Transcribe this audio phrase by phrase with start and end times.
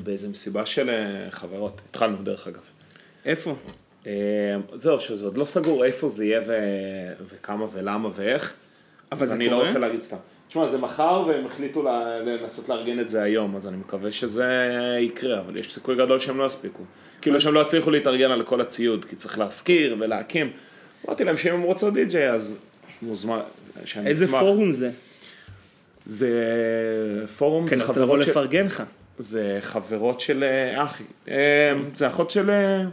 [0.00, 2.60] באיזה מסיבה של אה, חברות, התחלנו דרך אגב.
[3.24, 3.54] איפה?
[4.06, 4.12] אה,
[4.74, 8.54] זהו, שזה עוד לא סגור איפה זה יהיה ו- וכמה ולמה ואיך.
[9.12, 9.62] אבל אני קורה?
[9.62, 10.16] לא רוצה להגיד סתם.
[10.48, 11.82] תשמע, זה מחר והם החליטו
[12.26, 14.46] לנסות לארגן את זה היום, אז אני מקווה שזה
[15.00, 16.82] יקרה, אבל יש סיכוי גדול שהם לא יספיקו.
[17.22, 20.50] כאילו שהם לא יצליחו להתארגן על כל הציוד, כי צריך להשכיר ולהקים.
[21.06, 22.58] אמרתי להם שאם הם רוצים די-ג'יי, אז
[23.02, 23.40] מוזמן,
[23.84, 24.40] שאני איזה אשמח.
[24.40, 24.90] פורום זה?
[26.06, 26.30] זה
[27.38, 28.18] פורום, כן, אני רוצה לבוא.
[28.18, 28.82] לפרגן לך.
[29.18, 31.04] זה חברות של אה, אחי.
[31.28, 32.50] אה, זה אחות של...
[32.50, 32.84] אה,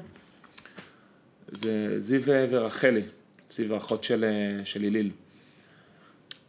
[1.51, 3.03] זה זיו ורחלי.
[3.51, 4.25] זיו האחות של,
[4.63, 5.11] של הליל.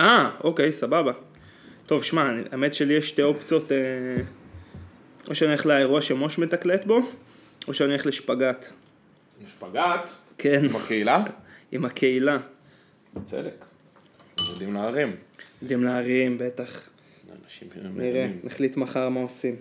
[0.00, 1.12] אה, אוקיי, סבבה.
[1.86, 3.76] טוב, שמע, האמת שלי יש שתי אופציות, אה,
[5.28, 7.00] או שאני הולך לאירוע שמוש מתקלט בו,
[7.68, 8.66] או שאני הולך לשפגאט.
[9.46, 10.10] יש פגעת.
[10.38, 11.22] כן, בקהילה?
[11.72, 12.38] עם הקהילה.
[13.14, 13.64] בצדק.
[14.48, 15.16] יודעים להרים.
[15.62, 16.88] יודעים להרים, בטח.
[17.62, 19.56] אנשים נראה, נחליט מחר מה עושים.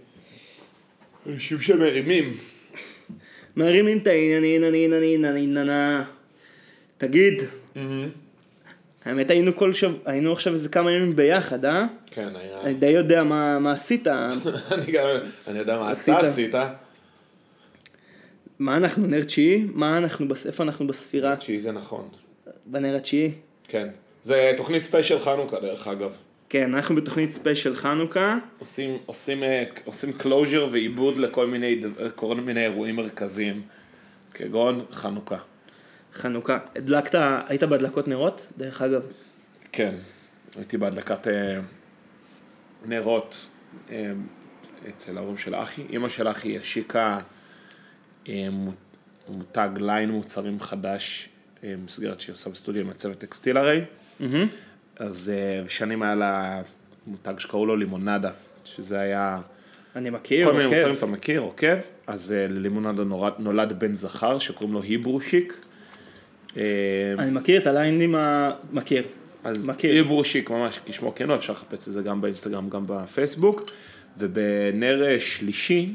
[1.29, 2.37] אנשים שמרימים.
[3.57, 6.03] מרימים את העניינים, עניינים, עניינים, עניינים.
[6.97, 7.33] תגיד,
[9.05, 11.85] האמת היינו כל שבוע, היינו עכשיו איזה כמה ימים ביחד, אה?
[12.05, 12.61] כן, היה...
[12.61, 14.07] אני די יודע מה, מה עשית,
[14.71, 15.07] אני גם...
[15.47, 15.91] אני יודע מה?
[15.91, 16.55] אתה עשית.
[18.59, 19.65] מה אנחנו, נר תשיעי?
[19.73, 21.41] מה אנחנו, איפה אנחנו בספירה?
[21.41, 22.09] שהיא זה נכון.
[22.65, 23.31] בנר התשיעי?
[23.67, 23.87] כן.
[24.23, 26.17] זה תוכנית ספיישל חנוכה דרך אגב.
[26.53, 28.37] כן, אנחנו בתוכנית ספיישל חנוכה.
[28.59, 33.61] עושים, עושים, אה, עושים closure ועיבוד לכל מיני, דב- כל מיני אירועים מרכזיים,
[34.33, 35.37] כגון חנוכה.
[36.13, 36.59] חנוכה.
[36.75, 37.15] הדלקת,
[37.47, 38.51] היית בהדלקות נרות?
[38.57, 39.01] דרך אגב.
[39.71, 39.95] כן,
[40.55, 41.59] הייתי בהדלקת אה,
[42.85, 43.45] נרות
[43.91, 44.11] אה,
[44.89, 45.81] אצל ההורים של אחי.
[45.89, 47.19] אימא של אחי השיקה
[48.29, 48.71] אה, מו-
[49.29, 51.29] מותג ליין מוצרים חדש,
[51.63, 53.81] אה, מסגרת שהיא עושה בסטודיו עם הצוות טקסטיל הרי.
[54.99, 56.61] אז אה, שנים היה לה
[57.07, 58.31] מותג שקראו לו לימונדה,
[58.65, 59.39] שזה היה...
[59.95, 60.97] אני מכיר, כל מיני מוצרים עוקב.
[60.97, 61.77] אתה מכיר, עוקב,
[62.07, 65.57] אז אה, ללימונדה נולד, נולד בן זכר שקוראים לו Hebrew Chic.
[66.57, 66.63] אה,
[67.19, 68.51] אני מכיר את הליינים ה...
[68.71, 69.03] מכיר.
[69.43, 69.91] אז מכיר.
[69.91, 73.61] היברו שיק ממש כשמו כן אפשר לחפש את זה גם באינסטגרם, גם בפייסבוק.
[74.17, 75.93] ובנר שלישי,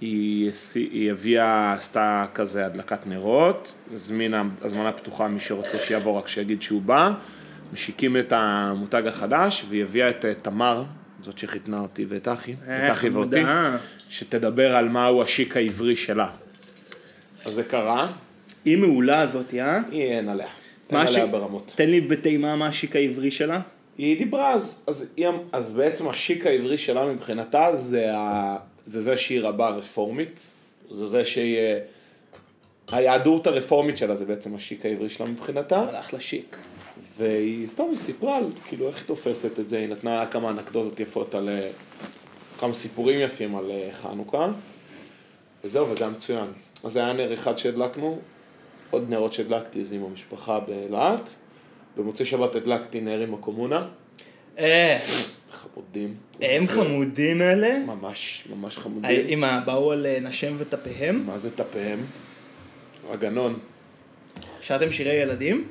[0.00, 6.62] היא, היא הביאה, עשתה כזה הדלקת נרות, הזמינה, הזמנה פתוחה, מי שרוצה שיבוא רק שיגיד
[6.62, 7.12] שהוא בא.
[7.72, 10.84] משיקים את המותג החדש, והיא הביאה את אה, תמר,
[11.20, 13.42] זאת שחיתנה אותי ואת אחי, אה, את אחי ואותי.
[14.10, 16.28] שתדבר על מהו השיק העברי שלה.
[17.44, 18.08] אז זה קרה,
[18.64, 19.80] היא מעולה הזאת, אה?
[19.90, 20.46] היא אין עליה.
[20.90, 21.72] אין עליה השיק- ברמות.
[21.74, 23.60] תן לי בטעימה מה השיק העברי שלה.
[23.98, 29.00] היא דיברה אז, אז, היא, אמ- אז בעצם השיק העברי שלה מבחינתה זה, ה, זה
[29.00, 30.40] זה שהיא רבה רפורמית,
[30.90, 31.78] זה זה שהיא, אה,
[32.92, 36.56] היהדות הרפורמית שלה זה בעצם השיק העברי שלה מבחינתה, אחלה שיק.
[37.16, 41.00] והיא סתם היא סיפרה על כאילו איך היא תופסת את זה, היא נתנה כמה אנקדוטות
[41.00, 41.70] יפות על, אה,
[42.58, 44.48] כמה סיפורים יפים על אה, חנוכה,
[45.64, 46.46] וזהו, וזה היה מצוין.
[46.84, 48.18] אז זה היה נר אחד שהדלקנו,
[48.90, 51.34] עוד נרות שהדלקתי זה עם המשפחה באילת,
[51.96, 53.88] במוצאי שבת הדלקתי נר עם הקומונה.
[54.58, 54.98] אה,
[55.52, 56.14] חמודים.
[56.40, 57.78] הם חמודים אלה.
[57.86, 59.26] ממש, ממש חמודים.
[59.28, 61.26] אם באו על אה, נשם וטפיהם.
[61.26, 61.98] מה זה טפיהם?
[63.10, 63.58] הגנון.
[64.60, 65.68] שרתם שירי ילדים?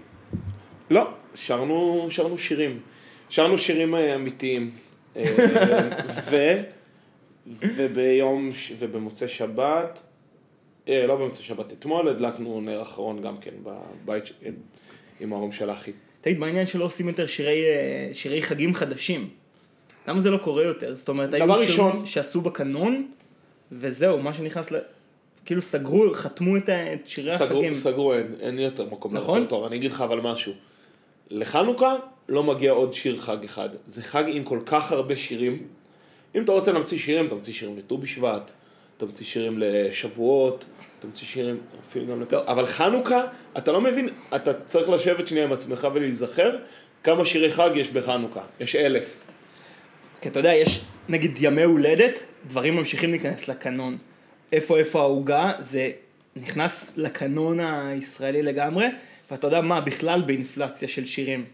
[0.94, 2.80] לא, שרנו, שרנו שירים.
[3.30, 4.72] שרנו שירים אה, אמיתיים.
[5.18, 5.24] אה,
[6.32, 6.36] ו...
[7.62, 10.00] וביום, ש- ובמוצאי שבת,
[10.88, 14.54] אה, לא במוצאי שבת, אתמול הדלקנו נר אחרון גם כן בבית ש- עם-
[15.20, 15.92] עם ההורים של אחי.
[16.22, 19.30] תגיד, מה העניין שלא עושים יותר שירי, אה, שירי חגים חדשים?
[20.08, 20.96] למה זה לא קורה יותר?
[20.96, 23.08] זאת אומרת, היו ראשון- שעשו בקנון,
[23.72, 24.80] וזהו, מה שנכנס ל...
[25.46, 26.70] כאילו סגרו, חתמו את
[27.06, 27.74] שירי סגרו, החגים.
[27.74, 29.40] סגרו, אין, אין יותר מקום נכון.
[29.40, 29.68] לרפרטואר.
[29.68, 30.54] אני אגיד לך אבל משהו.
[31.34, 31.96] לחנוכה
[32.30, 33.70] לא מגיע עוד שיר חג אחד.
[33.86, 35.68] זה חג עם כל כך הרבה שירים.
[36.36, 38.52] אם אתה רוצה להמציא שירים, אתה ממציא שירים לט"ו בשבט,
[38.98, 40.66] אתה ממציא שירים לשבועות,
[41.00, 41.58] אתה ממציא שירים
[41.88, 42.48] אפילו גם לפרק.
[42.48, 43.26] אבל חנוכה,
[43.58, 46.58] אתה לא מבין, אתה צריך לשבת שנייה עם עצמך ולהיזכר
[47.04, 48.42] כמה שירי חג יש בחנוכה.
[48.60, 49.24] יש אלף.
[50.22, 53.98] כי אתה יודע, יש נגיד ימי הולדת, דברים ממשיכים להיכנס לקנון.
[54.52, 55.92] איפה איפה העוגה, זה
[56.36, 58.86] נכנס לקנון הישראלי לגמרי,
[59.34, 61.46] ואתה יודע מה, בכלל באינפלציה של שירים.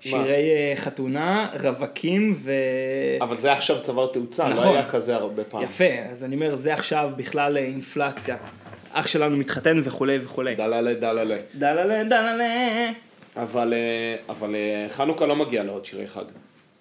[0.00, 2.52] שירי אה, חתונה, רווקים ו...
[3.20, 4.64] אבל זה עכשיו צבר תאוצה, נכון.
[4.64, 5.62] לא היה כזה הרבה פעם.
[5.62, 8.36] יפה, אז אני אומר, זה עכשיו בכלל אה, אינפלציה.
[8.92, 10.54] אח שלנו מתחתן וכולי וכולי.
[10.54, 11.36] דללה דללה.
[11.54, 12.90] דללה דללה.
[13.36, 14.54] אבל, אה, אבל
[14.88, 16.24] חנוכה לא מגיע לעוד שירי חג.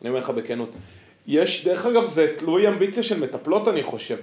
[0.02, 0.72] אני אומר לך בכנות.
[1.28, 4.18] יש, דרך אגב, זה תלוי אמביציה של מטפלות, אני חושב.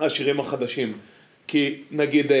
[0.00, 0.98] השירים החדשים.
[1.46, 2.32] כי נגיד,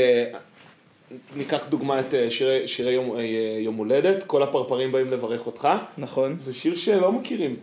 [1.36, 3.22] ניקח דוגמא את אה, שירי, שירי יום, אה,
[3.60, 5.68] יום הולדת, כל הפרפרים באים לברך אותך.
[5.98, 6.36] נכון.
[6.36, 7.56] זה שיר שלא מכירים.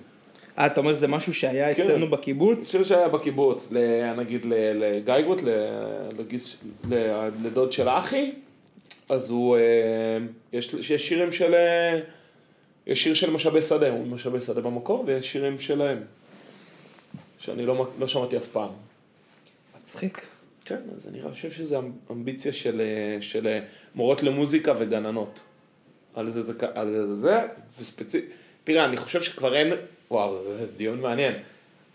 [0.60, 1.82] אה, אתה אומר זה משהו שהיה כן.
[1.84, 2.72] אצלנו בקיבוץ?
[2.72, 3.72] שיר שהיה בקיבוץ,
[4.18, 4.54] נגיד ל-
[4.84, 6.64] לגייגוט, ל- לגיס-
[7.44, 8.32] לדוד של אחי,
[9.10, 9.62] אז הוא, אה,
[10.54, 11.54] יש יש שירים של,
[12.88, 15.98] יש שיר של משאבי שדה, הוא משאבי שדה במקור, ויש שירים שלהם,
[17.40, 18.70] שאני לא, לא שמעתי אף פעם.
[19.82, 20.22] מצחיק.
[20.66, 23.60] כן, אז אני חושב שזה אמ- אמביציה של, אה, של אה,
[23.96, 25.40] מורות למוזיקה וגננות.
[26.16, 27.40] על זה זה, על זה זה זה,
[27.80, 28.30] וספציפית,
[28.64, 29.74] תראה, אני חושב שכבר אין,
[30.12, 31.34] וואו, זה, זה דיון מעניין,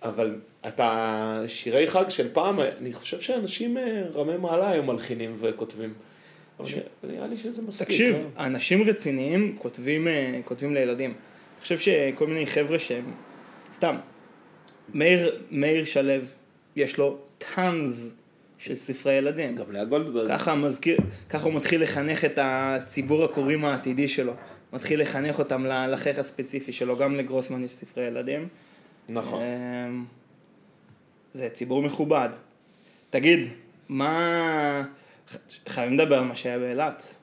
[0.02, 5.94] אבל אתה, שירי חג של פעם, אני חושב שאנשים אה, רמי מעלה היו מלחינים וכותבים.
[6.60, 6.68] אבל
[7.02, 7.88] נראה לי שזה מספיק.
[7.88, 8.44] תקשיב, לא?
[8.44, 11.10] אנשים רציניים כותבים, אה, כותבים לילדים.
[11.10, 13.12] אני חושב שכל מיני חבר'ה שהם,
[13.74, 13.96] סתם,
[14.94, 16.12] מאיר, מאיר שלו,
[16.76, 18.12] יש לו טאנז
[18.60, 19.56] של ספרי ילדים.
[19.56, 20.28] גם לאה גולדברג.
[20.28, 20.98] ככה מזכיר,
[21.28, 24.32] ככה הוא מתחיל לחנך את הציבור הקוראים העתידי שלו.
[24.72, 28.48] מתחיל לחנך אותם ללחך הספציפי שלו, גם לגרוסמן יש ספרי ילדים.
[29.08, 29.42] נכון.
[29.42, 30.04] אמ,
[31.32, 32.28] זה ציבור מכובד.
[33.10, 33.48] תגיד,
[33.88, 34.84] מה...
[35.68, 37.14] חייבים לדבר על מה שהיה באילת.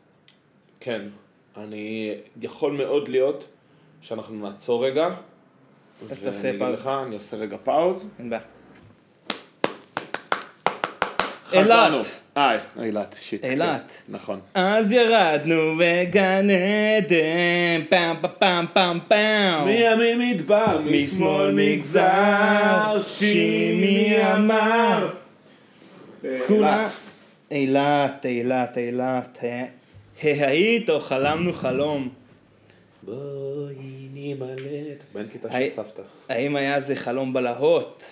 [0.79, 1.01] כן,
[1.57, 3.47] אני, יכול מאוד להיות
[4.01, 5.09] שאנחנו נעצור רגע.
[6.07, 6.61] ואני אגיד.
[6.61, 8.11] לך, אני עושה רגע פאוז.
[8.19, 8.56] אין בעיה.
[11.47, 11.95] חזרנו.
[11.97, 12.07] אילת.
[12.38, 13.45] אה, אילת, שיט.
[13.45, 13.91] אילת.
[14.07, 14.39] כן, נכון.
[14.53, 19.65] אז ירדנו בגן עדן, פעם פעם פעם פעם פעם.
[19.67, 25.09] מימין מדבר, משמאל מגזר, שימי אמר.
[27.51, 29.38] אילת, אילת, אילת.
[29.44, 29.65] ה-
[30.23, 32.09] ההיית או חלמנו חלום?
[33.03, 33.75] בואי
[34.13, 35.03] נימלט.
[35.13, 35.51] בן כיתה.
[35.51, 36.01] של סבתא.
[36.29, 38.03] האם היה זה חלום בלהות?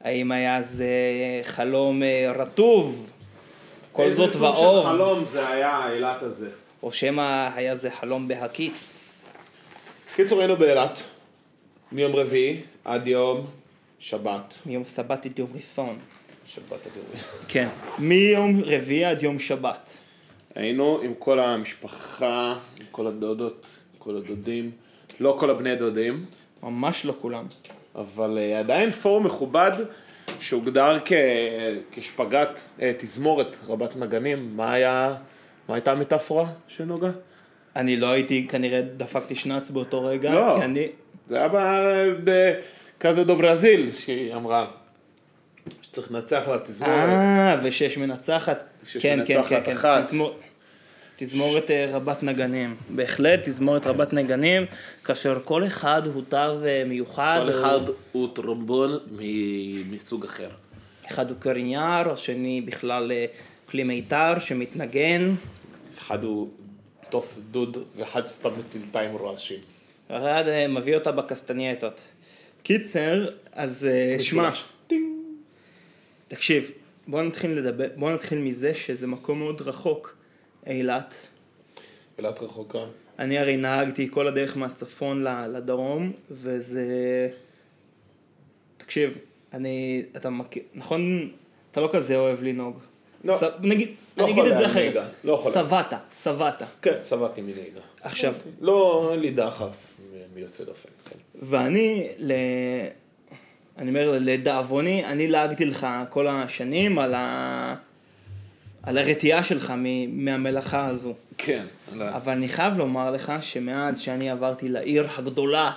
[0.00, 0.90] האם היה זה
[1.42, 3.06] חלום אה, רטוב?
[3.92, 4.54] כל זאת ואור?
[4.54, 6.48] איזה סוג של חלום זה היה האילת הזה.
[6.82, 9.06] או שמא היה זה חלום בהקיץ?
[10.14, 11.02] קיצור, היינו באילת.
[11.92, 13.46] מיום רביעי עד יום
[13.98, 14.58] שבת.
[14.66, 15.98] מיום סבת עד יום ראשון.
[16.46, 17.24] שבת עד יום רביעי.
[17.48, 17.68] כן.
[17.98, 19.96] מיום רביעי עד יום שבת.
[20.54, 24.70] היינו עם כל המשפחה, עם כל הדודות, עם כל הדודים.
[25.20, 26.24] לא כל הבני דודים.
[26.62, 27.46] ממש לא כולם.
[27.96, 29.70] אבל אה, עדיין פורום מכובד
[30.40, 31.12] שהוגדר כ...
[31.92, 34.56] כשפגת אה, תזמורת רבת נגנים.
[34.56, 35.14] מה היה,
[35.68, 37.10] מה הייתה המטאפורה של נוגה?
[37.76, 40.54] אני לא הייתי, כנראה דפקתי שנץ באותו רגע, לא.
[40.58, 40.88] כי אני...
[41.28, 41.48] זה היה
[42.24, 44.66] בכזה דו ברזיל, שהיא אמרה
[45.82, 46.94] שצריך לנצח על התזמורת.
[46.94, 48.64] אה, ושש מנצחת.
[48.84, 49.72] ושש כן, כן, מנצחת כן, כן.
[49.72, 50.02] אחת.
[50.02, 50.34] תזמור-
[51.24, 52.76] תזמורת אה, רבת נגנים.
[52.90, 54.62] בהחלט, תזמורת רבת נגנים,
[55.04, 57.42] כאשר כל אחד הוא תו אה, מיוחד.
[57.46, 57.80] כל הוא- אחד
[58.12, 60.48] הוא טרומבון מ- מסוג אחר.
[61.10, 63.26] אחד הוא קריניאר, השני בכלל אה,
[63.70, 65.30] כלי מיתר שמתנגן.
[65.98, 66.48] אחד הוא
[67.10, 69.58] תוף דוד ואחד סתם מצלתה עם רועשים.
[70.08, 72.00] אחד מביא אותה בקסטנייטות.
[72.62, 73.88] קיצר, אז
[74.20, 74.50] שמע.
[76.28, 76.70] תקשיב,
[77.08, 80.16] בוא נתחיל לדבר, בוא נתחיל מזה שזה מקום מאוד רחוק,
[80.70, 81.14] אילת.
[82.18, 82.78] אילת רחוקה.
[83.18, 86.84] אני הרי נהגתי כל הדרך מהצפון לדרום, וזה...
[88.76, 89.18] תקשיב,
[89.52, 90.04] אני...
[90.16, 90.62] אתה מכיר...
[90.74, 91.30] נכון?
[91.72, 92.78] אתה לא כזה אוהב לנהוג.
[93.24, 93.38] לא.
[93.38, 93.42] ס...
[93.60, 95.04] נגיד, לא אני אגיד את זה אחרת.
[95.24, 95.54] לא חולה.
[95.54, 96.62] סבעת, סבעת.
[96.82, 97.80] כן, שבעתי מנהיגה.
[98.00, 99.76] עכשיו, לא, אין לי דחף
[100.34, 100.88] מיוצא דופן.
[101.10, 101.18] כן.
[101.42, 102.32] ואני, ל...
[103.78, 107.74] אני אומר, לדאבוני, אני לעגתי לך כל השנים על, ה...
[108.82, 109.72] על הרתיעה שלך.
[110.08, 111.14] מהמלאכה הזו.
[111.38, 111.64] כן.
[112.00, 115.72] ה- אבל אני חייב לומר לך שמאז שאני עברתי לעיר הגדולה,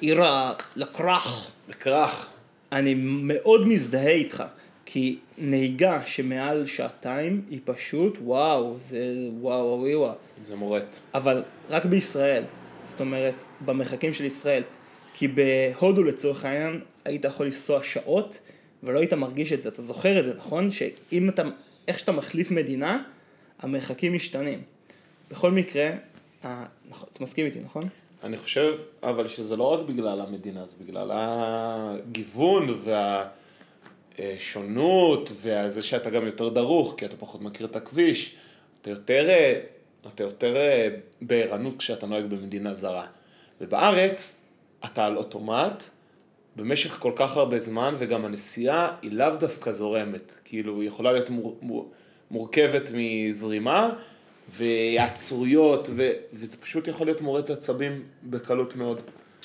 [0.00, 2.26] עיר הלקרח, בכרך.
[2.72, 4.42] אני מאוד מזדהה איתך.
[4.86, 8.98] כי נהיגה שמעל שעתיים היא פשוט וואו, זה
[9.40, 10.12] וואו וואו וואו.
[10.44, 10.96] זה מורט.
[11.14, 12.42] אבל רק בישראל,
[12.84, 13.34] זאת אומרת,
[13.64, 14.62] במרחקים של ישראל.
[15.14, 18.38] כי בהודו לצורך העניין, היית יכול לנסוע שעות,
[18.82, 19.68] ולא היית מרגיש את זה.
[19.68, 20.70] אתה זוכר את זה, נכון?
[20.70, 21.42] שאם אתה,
[21.88, 23.02] איך שאתה מחליף מדינה,
[23.58, 24.62] המרחקים משתנים.
[25.30, 25.90] בכל מקרה,
[26.44, 26.64] ה...
[26.88, 27.82] נכון, אתה מסכים איתי, נכון?
[28.22, 32.78] אני חושב, אבל שזה לא רק בגלל המדינה, זה בגלל הגיוון
[34.18, 38.36] והשונות, וזה שאתה גם יותר דרוך, כי אתה פחות מכיר את הכביש.
[38.80, 39.60] אתה יותר, אה,
[40.14, 40.88] אתה יותר אה,
[41.22, 43.06] בערנות כשאתה נוהג במדינה זרה.
[43.60, 44.46] ובארץ,
[44.84, 45.82] אתה על אוטומט
[46.56, 50.34] במשך כל כך הרבה זמן, וגם הנסיעה היא לאו דווקא זורמת.
[50.44, 51.92] כאילו, היא יכולה להיות מור, מור,
[52.30, 53.90] מורכבת מזרימה,
[54.56, 59.00] והיעצרויות, ו, וזה פשוט יכול להיות מורט עצבים בקלות מאוד.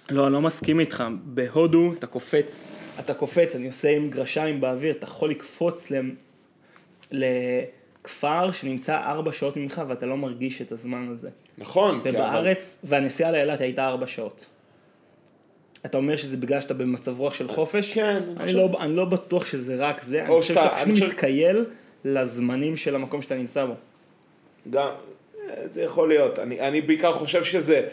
[0.10, 1.04] לא, אני לא מסכים איתך.
[1.24, 2.68] בהודו אתה קופץ,
[3.00, 5.96] אתה קופץ, אני עושה עם גרשיים באוויר, אתה יכול לקפוץ ל...
[7.12, 11.30] לכפר שנמצא ארבע שעות ממך ואתה לא מרגיש את הזמן הזה.
[11.58, 14.46] נכון, כי אבל- ובארץ, והנסיעה לאילת הייתה ארבע שעות.
[15.86, 17.94] אתה אומר שזה בגלל שאתה במצב רוח של חופש?
[17.94, 21.04] כן, אני אני חושב- לא, אני לא בטוח שזה רק זה, אני חושב שאתה פשוט
[21.10, 21.66] מתקייל
[22.06, 23.74] לזמנים של המקום שאתה נמצא בו.
[24.70, 24.90] גם,
[25.66, 26.40] זה יכול להיות.
[26.40, 27.88] אני, אני בעיקר חושב שזה,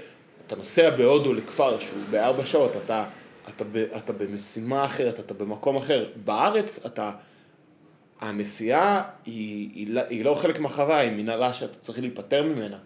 [0.46, 3.04] אתה נוסע בהודו לכפר שהוא בארבע שעות, אתה,
[3.48, 6.06] אתה, ב, אתה במשימה אחרת, אתה במקום אחר.
[6.24, 7.10] בארץ אתה,
[8.20, 12.78] הנסיעה היא, היא, לא- היא לא חלק מהחוויה, היא מנהלה שאתה צריך להיפטר ממנה.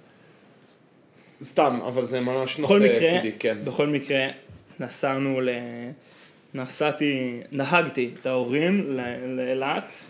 [1.42, 3.58] סתם, אבל זה ממש נושא מקרה, צידי, כן.
[3.64, 4.18] בכל מקרה,
[4.80, 5.48] נסענו ל...
[6.54, 10.04] נסעתי, נהגתי את ההורים לאילת,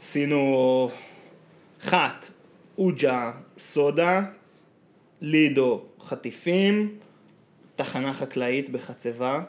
[0.00, 0.88] עשינו
[1.80, 2.30] חת,
[2.76, 4.22] עוג'ה, סודה,
[5.20, 6.96] לידו, חטיפים,
[7.76, 9.40] תחנה חקלאית בחצבה,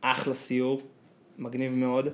[0.00, 0.82] אחלה סיור,
[1.38, 2.08] מגניב מאוד.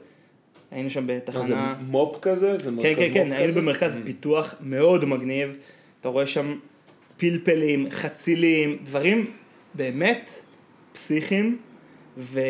[0.71, 1.75] היינו שם מה זה, בתחנה...
[1.81, 2.59] מופ כזה?
[2.59, 3.61] זה כן, מרכז כן, כן, מופ היינו?
[3.61, 5.57] במרכז פיתוח מאוד מגניב,
[6.00, 6.59] אתה רואה שם
[7.17, 9.31] פלפלים, חצילים, דברים
[9.75, 10.31] באמת
[11.00, 11.59] פסיכיים,
[12.19, 12.40] ו,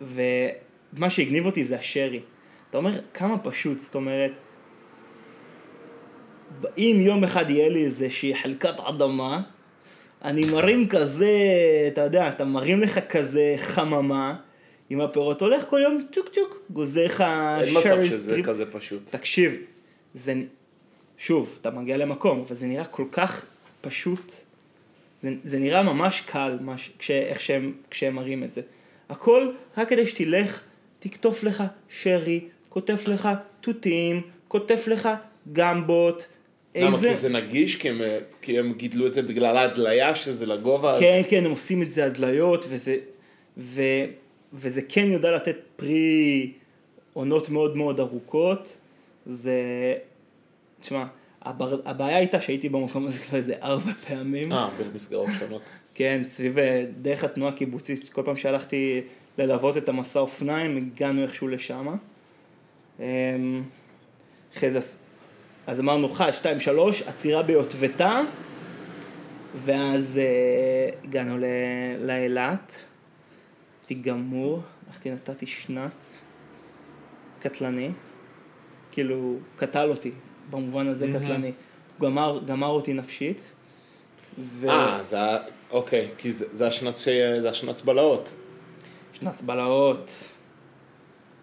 [0.00, 2.20] ומה שהגניב אותי זה השרי.
[2.70, 4.30] אתה אומר, כמה פשוט, זאת אומרת,
[6.78, 9.42] אם יום אחד יהיה לי איזושהי חלקת אדמה,
[10.24, 11.30] אני מרים כזה,
[11.92, 14.36] אתה יודע, אתה מרים לך כזה חממה,
[14.90, 18.46] עם הפירות, הולך כל יום צ'וק צ'וק, גוזר לך אין מצב שרי שזה סטריפ.
[18.46, 19.10] כזה פשוט.
[19.10, 19.56] תקשיב,
[20.14, 20.34] זה,
[21.18, 23.46] שוב, אתה מגיע למקום, אבל זה נראה כל כך
[23.80, 24.32] פשוט,
[25.22, 28.60] זה, זה נראה ממש קל, מש, כש, איך שהם, כשהם מראים את זה.
[29.08, 30.62] הכל רק כדי שתלך,
[30.98, 31.62] תקטוף לך
[32.02, 33.28] שרי, כותף לך
[33.60, 35.08] תותים, כותף לך
[35.52, 36.26] גמבות,
[36.76, 36.86] למה?
[36.96, 37.08] איזה...
[37.08, 37.76] כי זה נגיש?
[37.76, 38.00] כי הם,
[38.42, 40.92] כי הם גידלו את זה בגלל ההדליה שזה לגובה?
[40.92, 42.96] אז- כן, כן, הם עושים את זה הדליות, וזה,
[43.58, 43.82] ו,
[44.52, 46.52] וזה כן יודע לתת פרי
[47.12, 48.76] עונות מאוד מאוד ארוכות.
[49.26, 49.54] זה,
[50.80, 51.04] תשמע,
[51.48, 54.52] הבר, הבעיה הייתה שהייתי במקום הזה כבר איזה ארבע פעמים.
[54.52, 55.62] אה, במסגרות שונות.
[55.94, 59.00] כן, סביב אה, דרך התנועה הקיבוצית, כל פעם שהלכתי
[59.38, 61.96] ללוות את המסע אופניים, הגענו איכשהו לשם.
[63.00, 63.04] אמ,
[64.56, 64.80] אחרי זה,
[65.66, 68.20] אז אמרנו, אחת, שתיים, שלוש, עצירה ביוטבתה,
[69.64, 72.82] ואז אה, הגענו ל- לאילת,
[73.80, 76.22] הייתי גמור, הלכתי, נתתי שנץ
[77.40, 77.90] קטלני,
[78.92, 80.10] כאילו, קטל אותי,
[80.50, 81.52] במובן הזה קטלני.
[81.98, 83.42] הוא גמר, גמר אותי נפשית.
[84.38, 84.70] ו...
[84.70, 85.36] אה, זה ה...
[85.70, 87.08] אוקיי, כי זה, זה השנץ, ש...
[87.40, 88.28] זה השנץ בלהות.
[89.12, 90.10] שנץ בלהות,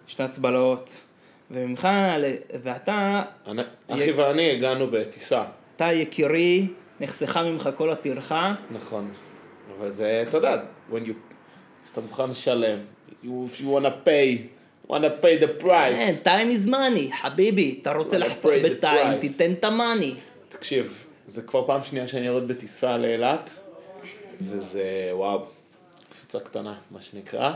[0.07, 0.89] שנץ בלהות,
[1.51, 1.87] וממך,
[2.63, 5.43] ואתה, אני, אחי ואני הגענו בטיסה.
[5.75, 6.67] אתה יקירי,
[6.99, 9.11] נחסכה ממך כל הטרחה, נכון.
[9.77, 11.13] אבל זה, אתה יודע, when you...
[11.85, 12.79] כשאתה מוכן לשלם,
[13.23, 14.41] you, if you wanna pay,
[14.89, 16.25] wanna pay the כן, price.
[16.25, 19.19] time is money, חביבי, אתה רוצה לחסוך בטיים.
[19.19, 20.15] תיתן את המאני.
[20.49, 23.49] תקשיב, זה כבר פעם שנייה שאני יורד בטיסה לאילת,
[24.41, 25.45] וזה, וואו,
[26.09, 27.53] קפיצה קטנה, מה שנקרא,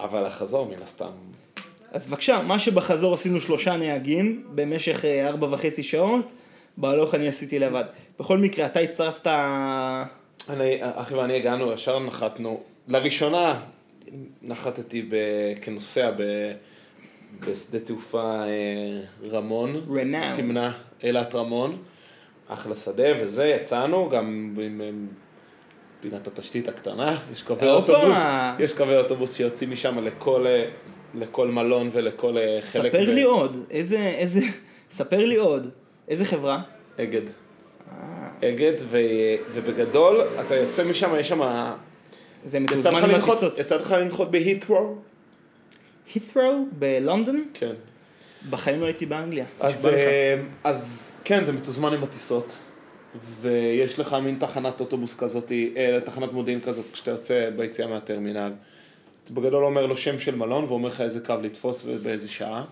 [0.00, 1.10] אבל החזור מן הסתם.
[1.92, 6.32] אז בבקשה, מה שבחזור עשינו שלושה נהגים במשך אה, ארבע וחצי שעות,
[6.76, 7.84] בהלוך אני עשיתי לבד.
[8.18, 9.26] בכל מקרה, אתה הצטרפת...
[10.50, 13.60] אני, אחי ואני הגענו, ישר נחתנו, לראשונה
[14.42, 15.14] נחתתי ב,
[15.62, 16.22] כנוסע ב,
[17.40, 19.86] בשדה תעופה אה, רמון.
[19.96, 20.36] רנאו.
[20.36, 20.70] תמנע
[21.02, 21.78] אילת רמון.
[22.48, 24.80] אחלה שדה וזה, יצאנו גם עם,
[26.00, 27.68] פינת התשתית הקטנה, יש קווי.
[27.70, 28.16] אוטובוס,
[28.58, 30.68] יש קווי אוטובוס שיוצאים משם לכל, אה,
[31.14, 32.92] לכל מלון ולכל אה, חלק.
[32.92, 34.40] ספר ב- לי עוד, איזה, איזה,
[34.90, 35.70] ספר לי עוד,
[36.08, 36.62] איזה חברה?
[37.00, 37.22] אגד.
[38.44, 38.98] אגד, ו,
[39.52, 41.40] ובגדול, אתה יוצא משם, יש שם...
[42.46, 43.58] זה מתוזמן עם הטיסות.
[43.58, 44.94] יצא לך לנחות בהית'רו?
[46.14, 47.44] הית'רו בלונדון?
[47.54, 47.72] כן.
[48.50, 49.44] בחיים לא הייתי באנגליה.
[49.60, 49.86] אז.
[49.86, 52.56] אה, אז כן, זה מתוזמן עם הטיסות.
[53.40, 58.52] ויש לך מין תחנת אוטובוס כזאת, אה, תחנת מודיעין כזאת, כשאתה יוצא ביציאה מהטרמינל.
[59.24, 62.64] אתה בגדול אומר לו שם של מלון, ואומר לך איזה קו לתפוס ובאיזה שעה.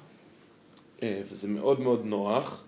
[1.02, 2.64] אה, וזה מאוד מאוד נוח.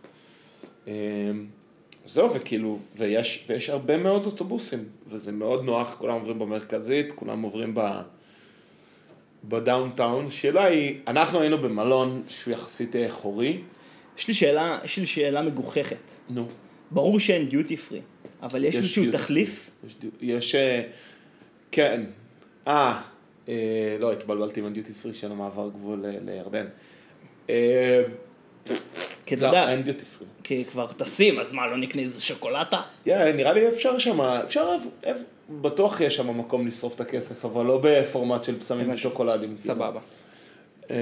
[2.07, 7.75] זהו, וכאילו, ויש, ויש הרבה מאוד אוטובוסים, וזה מאוד נוח, כולם עוברים במרכזית, כולם עוברים
[7.75, 7.81] ב...
[9.45, 10.27] בdowntown.
[10.27, 13.61] השאלה היא, אנחנו היינו במלון שהוא יחסית חורי.
[14.19, 15.97] יש לי שאלה, יש לי שאלה מגוחכת.
[16.31, 16.49] נו.
[16.91, 18.01] ברור שאין דיוטי פרי,
[18.43, 19.71] אבל יש איזשהו דיוטי תחליף?
[19.87, 20.83] יש, יש, אה,
[21.71, 22.05] כן.
[22.69, 23.03] אה,
[23.49, 26.67] אה, לא, התבלבלתי עם הדיוטי פרי של המעבר גבול אה, לירדן.
[27.51, 28.03] אה,
[29.27, 30.27] כי אתה לא, יודע, אין דיוטי פרי.
[30.43, 32.81] כי כבר טסים, אז מה, לא נקנה איזה שוקולטה?
[33.07, 34.77] Yeah, נראה לי אפשר שם, אפשר,
[35.51, 38.93] בטוח יש שם מקום לשרוף את הכסף, אבל לא בפורמט של הבנתי.
[38.93, 39.57] ושוקולדים.
[39.57, 40.01] סבבה.
[40.91, 40.97] אה,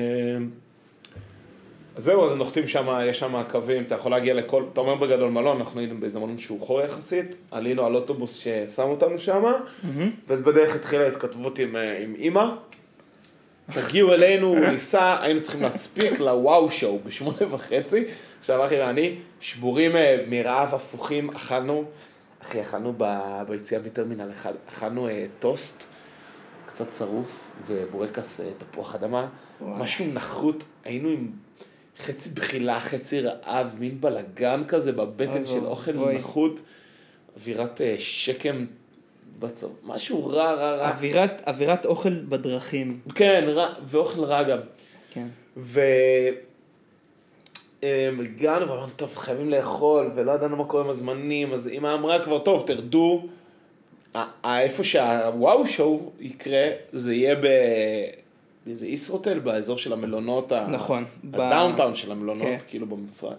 [1.96, 5.30] אז זהו, אז נוחתים שם, יש שם קווים, אתה יכול להגיע לכל, אתה אומר בגדול
[5.30, 9.42] מלון, אנחנו היינו באיזה מלון שהוא חור יחסית, עלינו על אוטובוס ששם אותנו שם,
[10.28, 12.46] ואז בדרך התחילה התכתבות עם, אה, עם אימא.
[13.72, 18.04] תגיעו אלינו, הוא ניסה, היינו צריכים להספיק לוואו שואו בשמונה וחצי.
[18.40, 21.84] עכשיו אחי ואני, שבורים אה, מרעב, הפוכים, אכלנו,
[22.42, 24.30] אחי, אכלנו ב- ביציאה מטרמינל
[24.68, 25.84] אכלנו אה, טוסט,
[26.66, 29.28] קצת צרוף, ובורקס אה, תפוח אדמה,
[29.60, 29.76] וואו.
[29.76, 31.30] משהו נחות, היינו עם
[31.98, 35.92] חצי בחילה, חצי רעב, מין בלגן כזה בבטן של אוכל.
[35.92, 36.60] נחות,
[37.36, 38.66] אווירת אה, שקם
[39.38, 40.88] בצו, משהו רע, רע, רע.
[40.90, 43.00] אווירת, אווירת אוכל בדרכים.
[43.14, 44.58] כן, רע, ואוכל רע גם.
[45.12, 45.26] כן.
[45.56, 45.80] ו...
[47.82, 52.22] אמ, הגענו ואמרנו, טוב, חייבים לאכול, ולא ידענו מה קורה עם הזמנים, אז אמא אמרה
[52.22, 53.26] כבר, טוב, תרדו.
[54.44, 57.46] איפה שהוואו שואו יקרה, זה יהיה ב...
[58.66, 62.56] באיזה ישרוטל, באזור של המלונות, נכון, ב- הדאונטאון של המלונות, כן.
[62.68, 63.36] כאילו במפרט.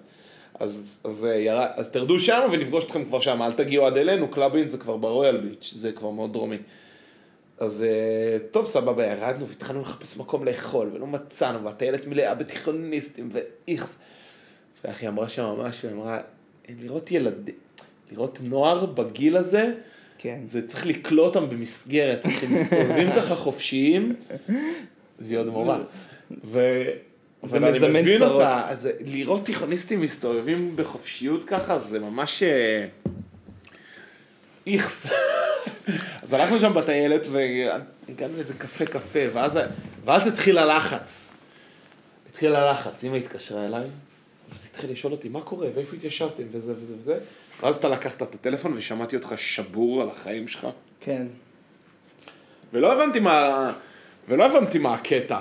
[0.59, 4.27] אז, אז, אה, ירד, אז תרדו שם ונפגוש אתכם כבר שם, אל תגיעו עד אלינו,
[4.27, 6.57] קלאבין זה כבר ברויאל ביץ', זה כבר מאוד דרומי.
[7.57, 13.97] אז אה, טוב, סבבה, ירדנו והתחלנו לחפש מקום לאכול, ולא מצאנו, והטיילת מלאה בתיכוניסטים ואיכס.
[14.83, 16.19] ואחי אמרה שם משהו, אמרה,
[16.69, 17.50] לראות ילד,
[18.12, 19.74] לראות נוער בגיל הזה,
[20.17, 20.39] כן.
[20.43, 24.15] זה צריך לקלוא אותם במסגרת, שמסתובבים ככה חופשיים,
[25.19, 25.79] והיא עוד מורה.
[26.43, 26.59] ו...
[27.47, 28.31] זה מזמן צרות.
[28.31, 32.85] אותה, אז לראות תיכוניסטים מסתובבים בחופשיות ככה, זה ממש אה,
[34.67, 35.07] איכס.
[36.23, 39.59] אז הלכנו שם בטיילת והגענו לאיזה קפה קפה, ואז,
[40.05, 41.31] ואז התחיל הלחץ.
[42.31, 43.83] התחיל הלחץ, אמא התקשרה אליי,
[44.49, 47.17] ואז התחיל לשאול אותי, מה קורה, ואיפה התיישבתם, וזה וזה וזה.
[47.61, 50.67] ואז אתה לקחת את הטלפון ושמעתי אותך שבור על החיים שלך.
[50.99, 51.27] כן.
[52.73, 53.71] ולא הבנתי מה,
[54.27, 55.39] ולא הבנתי מה הקטע.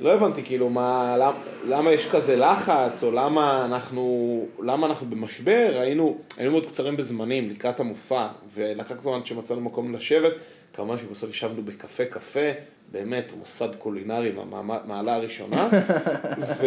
[0.00, 5.78] לא הבנתי כאילו מה, למה, למה יש כזה לחץ, או למה אנחנו, למה אנחנו במשבר,
[5.80, 10.32] היינו, היינו מאוד קצרים בזמנים לקראת המופע, ולקח זמן שמצאנו מקום לשבת,
[10.74, 12.50] כמובן שבסוף ישבנו בקפה קפה,
[12.92, 15.68] באמת מוסד קולינרי מהמעלה הראשונה,
[16.58, 16.66] ו...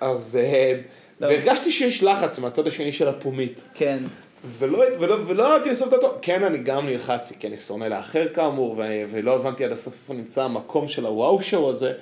[0.00, 0.80] אז, אה,
[1.20, 3.60] והרגשתי שיש לחץ מהצד השני של הפומית.
[3.74, 4.02] כן.
[4.44, 8.74] ולא, ולא, ולא ידעתי לסוף דעתו, כן אני גם נלחצתי, כי אני שונא לאחר כאמור,
[8.78, 11.92] ו, ולא הבנתי עד הסוף איפה נמצא המקום של הוואו שואו הזה,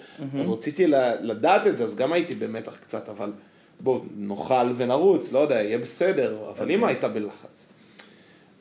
[0.41, 0.87] אז רציתי
[1.21, 3.33] לדעת את זה, אז גם הייתי במתח קצת, אבל
[3.81, 7.69] בואו נאכל ונרוץ, לא יודע, יהיה בסדר, אבל אמא הייתה בלחץ.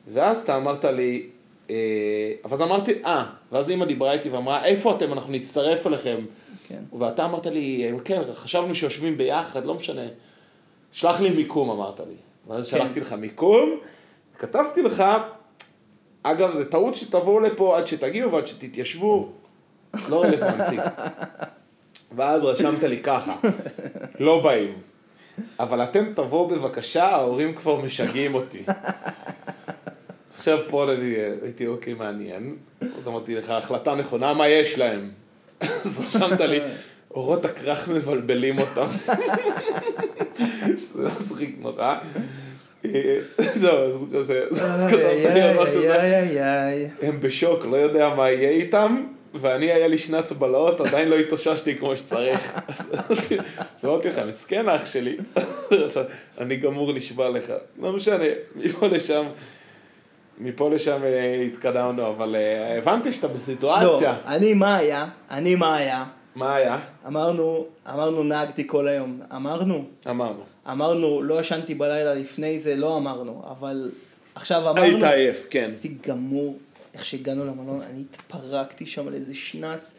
[0.08, 1.26] ואז אתה אמרת לי,
[1.70, 1.76] אה,
[2.44, 6.18] אז אמרתי, אה, ואז אמא דיברה איתי ואמרה, איפה אתם, אנחנו נצטרף אליכם.
[6.68, 6.98] כן.
[6.98, 10.02] ואתה אמרת לי, כן, חשבנו שיושבים ביחד, לא משנה.
[10.92, 12.27] שלח לי מיקום, אמרת לי.
[12.48, 12.78] ואז כן.
[12.78, 13.78] שלחתי לך מיקום,
[14.38, 15.04] כתבתי לך,
[16.22, 19.32] אגב, זה טעות שתבואו לפה עד שתגיעו ועד שתתיישבו,
[20.08, 20.76] לא רלוונטי.
[22.16, 23.36] ואז רשמת לי ככה,
[24.20, 24.72] לא באים.
[25.60, 28.62] אבל אתם תבואו בבקשה, ההורים כבר משגעים אותי.
[30.36, 35.10] עכשיו פה אני הייתי אוקיי מעניין, אז אמרתי לך, החלטה נכונה, מה יש להם?
[35.60, 36.60] אז רשמת לי,
[37.10, 38.86] אורות הכרך מבלבלים אותם.
[40.76, 41.96] שזה מצחיק נורא.
[42.84, 42.90] אה,
[43.60, 44.62] זהו, אז כזה, אז
[46.44, 46.88] איי.
[47.02, 49.02] הם בשוק, לא יודע מה יהיה איתם,
[49.34, 52.60] ואני היה לי שנץ בלהות, עדיין לא התאוששתי כמו שצריך.
[53.78, 55.16] אז אמרתי- לך, מסכן אח שלי,
[56.40, 57.44] אני גמור נשבע לך.
[57.82, 58.24] לא משנה,
[58.56, 59.24] מפה לשם,
[60.38, 64.14] מפה לשם אה, התקדמנו, אבל אה, הבנתי שאתה לא, בסיטואציה.
[64.26, 65.06] אני מה היה?
[65.30, 66.04] אני מה היה?
[66.38, 66.78] מה היה?
[67.06, 69.20] אמרנו, אמרנו נהגתי כל היום.
[69.34, 70.42] אמרנו, אמרנו.
[70.70, 73.90] אמרנו, לא ישנתי בלילה לפני זה, לא אמרנו, אבל
[74.34, 75.70] עכשיו אמרנו, היית עייף, כן.
[75.70, 76.58] הייתי גמור,
[76.94, 79.94] איך שהגענו למלון, אני התפרקתי שם על איזה שנץ,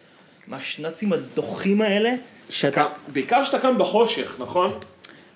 [0.48, 2.16] מהשנצים הדוחים האלה,
[2.50, 2.86] שאתה...
[3.14, 4.80] בעיקר שאתה קם בחושך, נכון?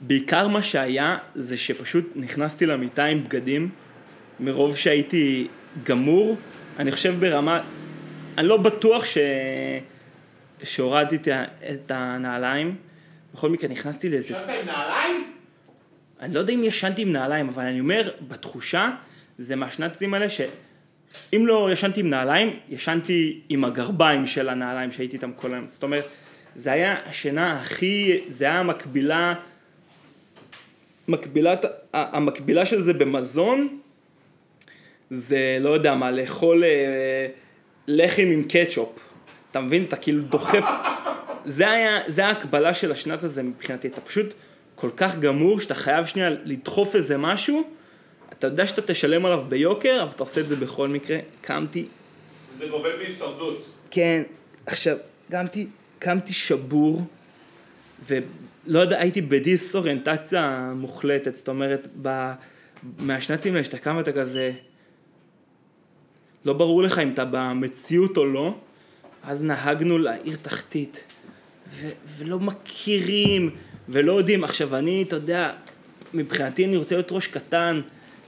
[0.02, 3.70] בעיקר מה שהיה, זה שפשוט נכנסתי למיטה עם בגדים,
[4.40, 5.48] מרוב שהייתי
[5.84, 6.36] גמור,
[6.80, 7.62] אני חושב ברמה,
[8.38, 9.18] אני לא בטוח ש...
[10.64, 11.18] שהורדתי
[11.70, 12.76] את הנעליים,
[13.34, 15.34] בכל מקרה נכנסתי לאיזה ישנת עם נעליים?
[16.22, 18.90] אני לא יודע אם ישנתי עם נעליים, אבל אני אומר, בתחושה,
[19.38, 25.32] זה מהשנצים האלה שאם לא ישנתי עם נעליים, ישנתי עם הגרביים של הנעליים שהייתי איתם
[25.36, 25.68] כל היום.
[25.68, 26.06] זאת אומרת,
[26.56, 29.34] זה היה השינה הכי, זה היה המקבילה,
[31.08, 33.80] מקבילת, המקבילה של זה במזון,
[35.10, 37.28] זה לא יודע מה, לאכול אה,
[37.88, 39.03] לחם עם קטשופ.
[39.54, 39.84] אתה מבין?
[39.84, 40.66] אתה כאילו דוחף.
[41.46, 44.34] זה היה, זה ההקבלה של השנץ הזה מבחינתי, אתה פשוט
[44.76, 47.64] כל כך גמור שאתה חייב שנייה לדחוף איזה משהו,
[48.32, 51.18] אתה יודע שאתה תשלם עליו ביוקר, אבל אתה עושה את זה בכל מקרה.
[51.42, 51.86] קמתי,
[52.56, 53.70] זה גובל בהישרדות.
[53.92, 54.24] כן,
[54.66, 54.98] עכשיו,
[55.32, 55.68] קמתי,
[56.00, 57.02] קמתי שבור,
[58.08, 62.32] ולא יודע, הייתי בדיסאוריינטציה מוחלטת, זאת אומרת, ב...
[63.00, 64.52] מהשנצים האלה שאתה קם ואתה כזה,
[66.46, 68.56] לא ברור לך אם אתה במציאות או לא,
[69.24, 71.04] אז נהגנו לעיר תחתית,
[71.82, 73.50] ו- ולא מכירים,
[73.90, 74.44] ולא יודעים.
[74.44, 75.52] עכשיו אני, אתה יודע,
[76.14, 77.82] מבחינתי אני רוצה להיות ראש קטן,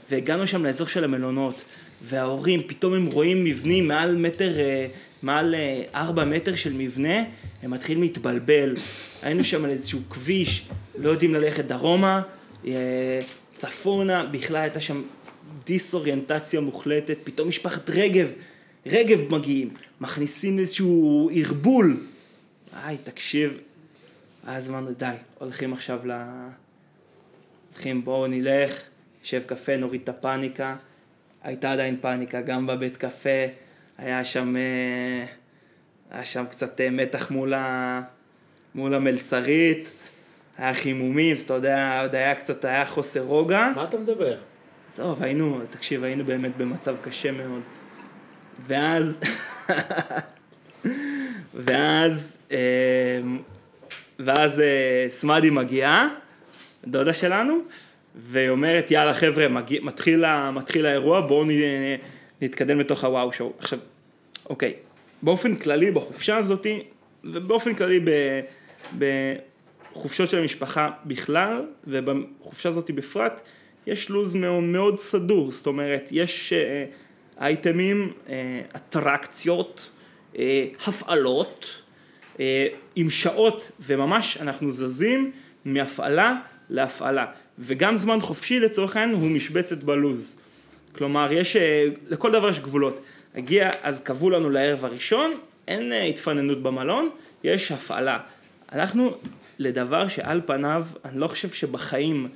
[0.09, 1.63] והגענו שם לאזור של המלונות,
[2.01, 4.87] וההורים, פתאום הם רואים מבנים מעל מטר, אה,
[5.21, 7.23] מעל אה, ארבע מטר של מבנה,
[7.63, 8.75] הם מתחילים להתבלבל.
[9.21, 12.21] היינו שם על איזשהו כביש, לא יודעים ללכת דרומה,
[12.67, 13.19] אה,
[13.53, 15.01] צפונה, בכלל הייתה שם
[15.65, 18.27] דיסאוריינטציה מוחלטת, פתאום משפחת רגב,
[18.85, 19.69] רגב מגיעים,
[20.01, 22.03] מכניסים איזשהו ערבול.
[22.73, 23.57] היי, תקשיב,
[24.45, 26.11] אז אמרנו, די, הולכים עכשיו ל...
[27.73, 28.81] הולכים, בואו נלך,
[29.23, 30.75] שב קפה, נוריד את הפאניקה.
[31.43, 33.45] הייתה עדיין פאניקה, גם בבית קפה,
[33.97, 35.25] היה שם, אה,
[36.11, 38.01] היה שם קצת אה, מתח מול, ה...
[38.75, 39.89] מול המלצרית,
[40.57, 43.71] היה חימומים, אז אתה יודע, עוד היה קצת, היה חוסר רוגע.
[43.75, 44.37] מה אתה מדבר?
[44.89, 47.61] עזוב, היינו, תקשיב, היינו באמת במצב קשה מאוד.
[48.67, 49.19] ואז,
[51.53, 52.57] ואז, אה,
[54.19, 56.09] ואז אה, סמדי מגיעה,
[56.87, 57.57] דודה שלנו,
[58.15, 61.45] והיא אומרת, יאללה חבר'ה, מגיע, מתחיל, מתחיל האירוע, בואו
[62.41, 63.53] נתקדם לתוך הוואו שואו.
[63.59, 63.79] עכשיו,
[64.49, 64.73] אוקיי,
[65.21, 66.83] באופן כללי בחופשה הזאתי,
[67.23, 68.09] ובאופן כללי ב,
[68.97, 73.41] בחופשות של המשפחה בכלל, ובחופשה הזאתי בפרט,
[73.87, 76.85] יש לו"ז מאוד, מאוד סדור, זאת אומרת, יש אה,
[77.41, 79.89] אייטמים, אה, אטרקציות,
[80.37, 81.81] אה, הפעלות,
[82.39, 85.31] אה, עם שעות, וממש אנחנו זזים
[85.65, 86.35] מהפעלה
[86.69, 87.25] להפעלה.
[87.59, 90.35] וגם זמן חופשי לצורך העניין הוא משבצת בלוז.
[90.95, 91.55] כלומר, יש,
[92.07, 93.01] לכל דבר יש גבולות.
[93.35, 95.33] הגיע, אז קבעו לנו לערב הראשון,
[95.67, 97.09] אין התפננות במלון,
[97.43, 98.19] יש הפעלה.
[98.69, 99.11] הלכנו
[99.59, 102.27] לדבר שעל פניו, אני לא חושב שבחיים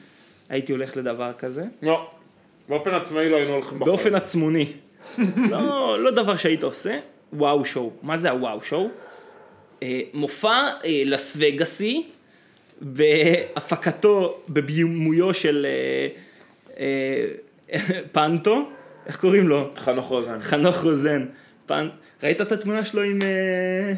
[0.50, 1.64] הייתי הולך לדבר כזה.
[1.82, 2.12] לא.
[2.70, 3.86] באופן עצמאי לא היינו הולכים בחיים.
[3.86, 4.72] באופן עצמוני.
[5.52, 6.98] לא, לא דבר שהיית עושה,
[7.34, 7.92] וואו שואו.
[8.02, 8.90] מה זה הוואו שואו?
[9.84, 12.08] אה, מופע אה, לס וגאסי,
[12.82, 16.08] בהפקתו, בבימויו של אה,
[16.80, 17.80] אה,
[18.12, 18.70] פנטו,
[19.08, 19.72] איך קוראים לו?
[19.76, 20.40] חנוך רוזן.
[20.42, 21.26] חנוך רוזן.
[21.66, 21.88] פנ...
[22.24, 23.22] ראית את התמונה שלו עם...
[23.22, 23.94] אה,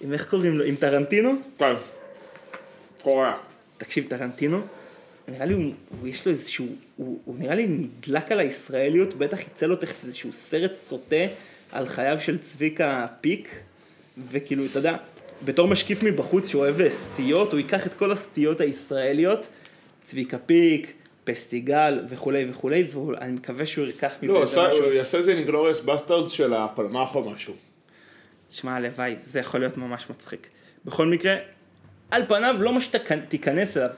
[0.00, 0.64] עם איך קוראים לו?
[0.64, 1.32] עם טרנטינו?
[1.58, 1.74] כן.
[3.02, 3.32] קורע.
[3.78, 4.60] תקשיב, טרנטינו,
[5.28, 6.66] נראה לי, הוא, הוא יש לו איזשהו,
[7.00, 11.16] הוא, הוא נראה לי נדלק על הישראליות, בטח יצא לו תכף איזשהו סרט סוטה
[11.72, 13.60] על חייו של צביקה פיק,
[14.30, 14.96] וכאילו, אתה יודע,
[15.44, 19.46] בתור משקיף מבחוץ שאוהב סטיות, הוא ייקח את כל הסטיות הישראליות,
[20.04, 20.92] צביקה פיק,
[21.24, 24.84] פסטיגל וכולי וכולי, ואני מקווה שהוא ייקח מזה לא, עשה- משהו.
[24.84, 27.54] הוא יעשה איזה Inglourious Basterds של הפלמ"ח או משהו.
[28.50, 30.48] שמע, הלוואי, זה יכול להיות ממש מצחיק.
[30.84, 31.34] בכל מקרה,
[32.10, 33.90] על פניו לא מה שתיכנס אליו.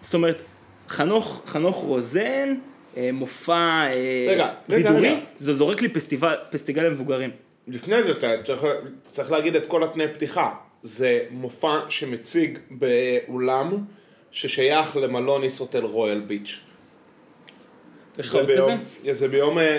[0.00, 0.42] זאת אומרת,
[0.88, 2.54] חנוך, חנוך רוזן,
[2.96, 5.20] אה, מופע אה, רגע, רגע, בידורי, רגע.
[5.38, 7.30] זה זורק לי פסטיבל, פסטיגל למבוגרים.
[7.68, 8.66] לפני זה אתה צריך,
[9.10, 10.54] צריך להגיד את כל התנאי פתיחה.
[10.82, 13.76] זה מופע שמציג באולם
[14.30, 16.60] ששייך למלון ישרוטל רויאל ביץ'.
[18.18, 19.14] יש לך עוד כזה?
[19.14, 19.78] זה ביום, אה,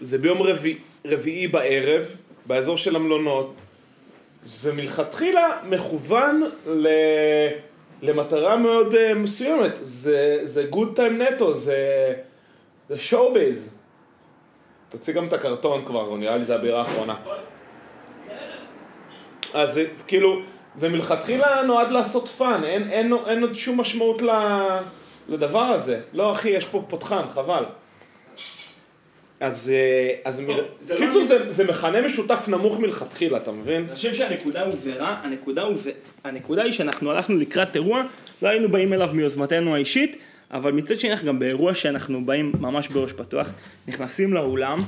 [0.00, 2.16] זה ביום רביעי, רביעי בערב,
[2.46, 3.54] באזור של המלונות.
[4.44, 6.88] זה מלכתחילה מכוון ל,
[8.02, 9.72] למטרה מאוד אה, מסוימת.
[9.80, 12.12] זה, זה good time נטו, זה,
[12.88, 13.74] זה show-biz.
[14.88, 17.14] תוציא גם את הקרטון כבר, נראה לי זה הבירה האחרונה.
[19.54, 20.40] אז זה כאילו,
[20.74, 24.30] זה מלכתחילה נועד לעשות fun, אין, אין, אין עוד שום משמעות ל,
[25.28, 26.00] לדבר הזה.
[26.12, 27.64] לא אחי, יש פה פותחן, חבל.
[29.40, 30.46] אז, אה, אז מ...
[30.80, 33.76] זה לא קיצור, אני- זה, זה מכנה משותף נמוך מלכתחילה, אתה מבין?
[33.88, 35.86] אני חושב שהנקודה הובהרה, הנקודה, הוב...
[36.24, 38.02] הנקודה היא שאנחנו הלכנו לקראת אירוע,
[38.42, 40.16] לא היינו באים אליו מיוזמתנו האישית,
[40.50, 43.48] אבל מצד שני אנחנו גם באירוע שאנחנו באים ממש בראש פתוח,
[43.88, 44.82] נכנסים לאולם,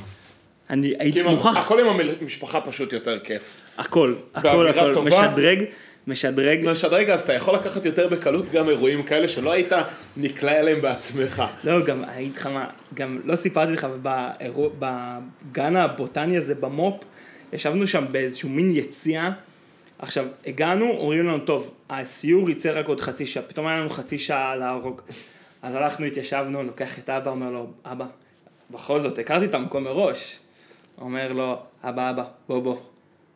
[0.70, 1.86] אני הייתי מוכרח, הכל עם
[2.20, 3.56] המשפחה פשוט יותר כיף.
[3.78, 5.10] הכל, הכל, הכל, טובה.
[5.10, 5.64] משדרג,
[6.08, 9.72] משדרג, משדרג, אז אתה יכול לקחת יותר בקלות גם אירועים כאלה שלא היית
[10.16, 11.42] נקלע אליהם בעצמך.
[11.64, 17.04] לא, גם, אגיד לך מה, גם לא סיפרתי לך, באירוע, בגן הבוטני הזה במו"פ,
[17.52, 19.30] ישבנו שם באיזשהו מין יציאה,
[19.98, 24.18] עכשיו, הגענו, אומרים לנו, טוב, הסיור יצא רק עוד חצי שעה, פתאום היה לנו חצי
[24.18, 25.00] שעה להרוג.
[25.62, 28.06] אז הלכנו, התיישבנו, לוקח את אבא, אומר לו, אבא,
[28.70, 30.38] בכל זאת, הכרתי את המקום מראש.
[31.00, 32.76] אומר לו, אבא, אבא, בוא, בוא,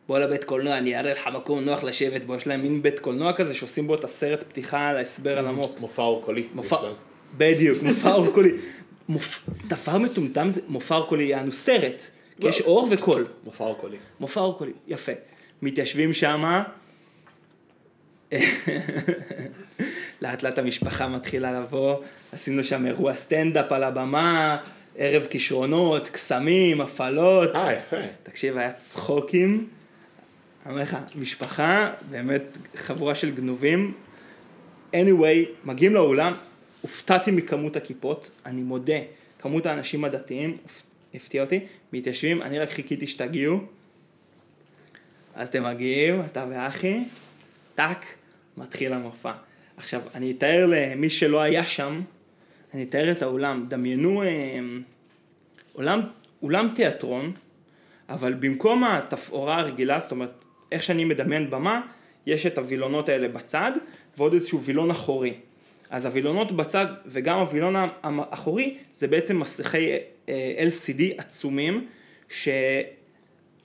[0.07, 3.33] בוא לבית קולנוע, אני אראה לך מקום נוח לשבת בו, יש להם מין בית קולנוע
[3.33, 5.79] כזה שעושים בו את הסרט פתיחה על ההסבר על המו"פ.
[5.79, 6.47] מופע אורקולי.
[6.53, 6.77] מופע,
[7.37, 8.51] בדיוק, מופע אורקולי.
[9.09, 9.49] מופ...
[9.67, 12.01] דבר מטומטם זה מופע אורקולי, יענו סרט,
[12.41, 13.27] כי יש אור וקול.
[13.43, 13.97] מופע אורקולי.
[14.19, 15.11] מופע אורקולי, יפה.
[15.61, 16.63] מתיישבים שמה,
[20.21, 21.95] לאט לאט המשפחה מתחילה לבוא,
[22.31, 24.57] עשינו שם אירוע סטנדאפ על הבמה,
[24.97, 27.55] ערב כישרונות, קסמים, הפעלות.
[27.55, 27.79] אה.
[28.23, 29.67] תקשיב, היה צחוקים.
[30.65, 33.93] אני אומר לך, משפחה, באמת חבורה של גנובים.
[34.93, 36.33] anyway, מגיעים לאולם,
[36.81, 38.99] הופתעתי מכמות הכיפות, אני מודה,
[39.39, 40.57] כמות האנשים הדתיים
[41.13, 41.59] הפתיע אותי,
[41.93, 43.59] מתיישבים, אני רק חיכיתי שתגיעו.
[45.35, 47.03] אז אתם מגיעים, אתה ואחי,
[47.75, 48.05] טאק,
[48.57, 49.31] מתחיל המופע.
[49.77, 52.01] עכשיו, אני אתאר למי שלא היה שם,
[52.73, 53.65] אני אתאר את האולם.
[53.67, 54.59] דמיינו אה,
[55.75, 55.99] אולם,
[56.41, 57.31] אולם תיאטרון,
[58.09, 60.42] אבל במקום התפאורה הרגילה, זאת אומרת,
[60.73, 61.81] איך שאני מדמיין במה,
[62.25, 63.71] יש את הווילונות האלה בצד,
[64.17, 65.33] ועוד איזשהו וילון אחורי.
[65.89, 69.89] אז הווילונות בצד וגם הווילון האחורי, זה בעצם מסכי
[70.29, 71.87] אה, LCD עצומים,
[72.29, 72.49] ש...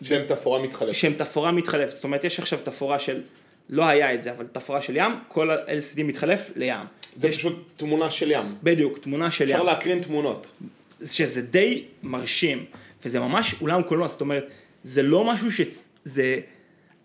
[0.02, 0.94] שהם תפאורה מתחלפת.
[0.94, 3.22] שהם תפאורה מתחלפת, זאת אומרת יש עכשיו תפאורה של,
[3.70, 6.76] לא היה את זה, אבל תפאורה של ים, כל ה-LCD מתחלף לים.
[7.16, 8.54] זה יש- פשוט תמונה של ים.
[8.62, 10.50] בדיוק, תמונה של אפשר ים, להקרין תמונות.
[11.04, 12.64] שזה די מרשים,
[13.04, 14.50] וזה ממש אולם קולנוע, זאת אומרת,
[14.84, 15.60] זה לא משהו ש...
[16.04, 16.40] זה...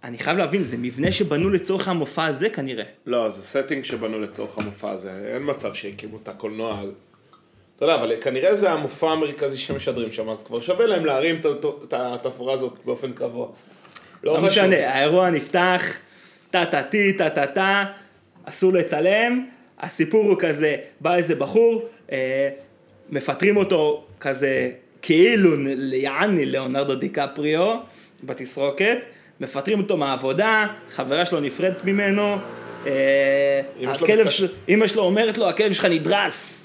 [0.03, 2.83] אני חייב להבין, זה מבנה שבנו לצורך המופע הזה כנראה.
[3.05, 6.83] לא, זה setting שבנו לצורך המופע הזה, אין מצב שהקימו את הקולנוע.
[7.75, 11.41] אתה יודע, אבל כנראה זה המופע המרכזי שמשדרים שם, אז כבר שווה להם להרים
[11.89, 13.47] את התפאורה הזאת באופן קבוע.
[14.23, 14.45] לא חשוב.
[14.45, 15.97] משנה, האירוע נפתח,
[16.51, 17.85] טה טה טי, טה טה טה,
[18.45, 19.45] אסור לצלם,
[19.79, 22.49] הסיפור הוא כזה, בא איזה בחור, אה,
[23.09, 27.77] מפטרים אותו כזה כאילו ליעני ליאונרדו דיקפריו
[28.23, 28.97] בתסרוקת,
[29.43, 32.37] מפטרים אותו מהעבודה, חברה שלו נפרדת ממנו,
[32.87, 33.61] אה,
[34.69, 36.59] אמא שלו אומרת לו, הכלב שלך נדרס.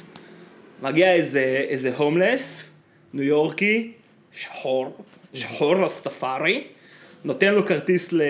[0.83, 2.64] מגיע איזה, איזה הומלס,
[3.12, 3.93] ניו יורקי,
[4.33, 4.97] שחור,
[5.35, 6.64] שחור רסטפארי,
[7.25, 8.23] נותן לו כרטיס ל...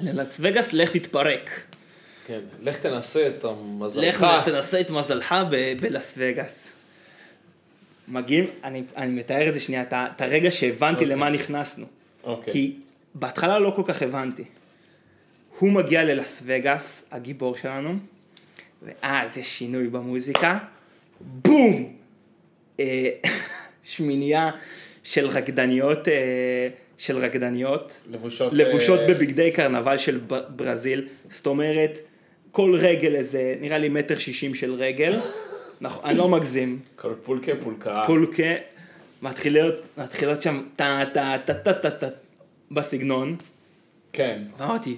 [0.00, 1.50] ללאס וגאס, לך תתפרק.
[2.26, 4.22] כן, לך תנסה את המזלך.
[4.22, 6.68] לך תנסה את מזלך ב- בלאס וגאס.
[8.08, 11.06] מגיעים, אני, אני מתאר את זה שנייה, את הרגע שהבנתי אוקיי.
[11.06, 11.86] למה נכנסנו.
[12.24, 12.52] אוקיי.
[12.52, 12.72] כי
[13.18, 14.44] בהתחלה לא כל כך הבנתי.
[15.58, 17.94] הוא מגיע ללאס וגאס, הגיבור שלנו,
[18.82, 20.58] ואז יש שינוי במוזיקה,
[21.20, 21.96] בום!
[22.80, 23.08] אה,
[23.92, 24.50] שמינייה
[25.02, 28.52] של רקדניות, אה, של רקדניות, לבושות...
[28.52, 31.98] לבושות אה, בבגדי קרנבל של ברזיל, זאת אומרת,
[32.52, 35.18] כל רגל איזה, נראה לי מטר שישים של רגל,
[35.80, 38.04] נכון, אני לא מגזים, כל פולקה פולקה.
[38.06, 38.52] פולקה,
[39.22, 42.08] מתחילות, מתחילות שם טה טה טה טה טה טה
[42.70, 43.36] בסגנון,
[44.12, 44.42] כן.
[44.58, 44.96] ואמרתי,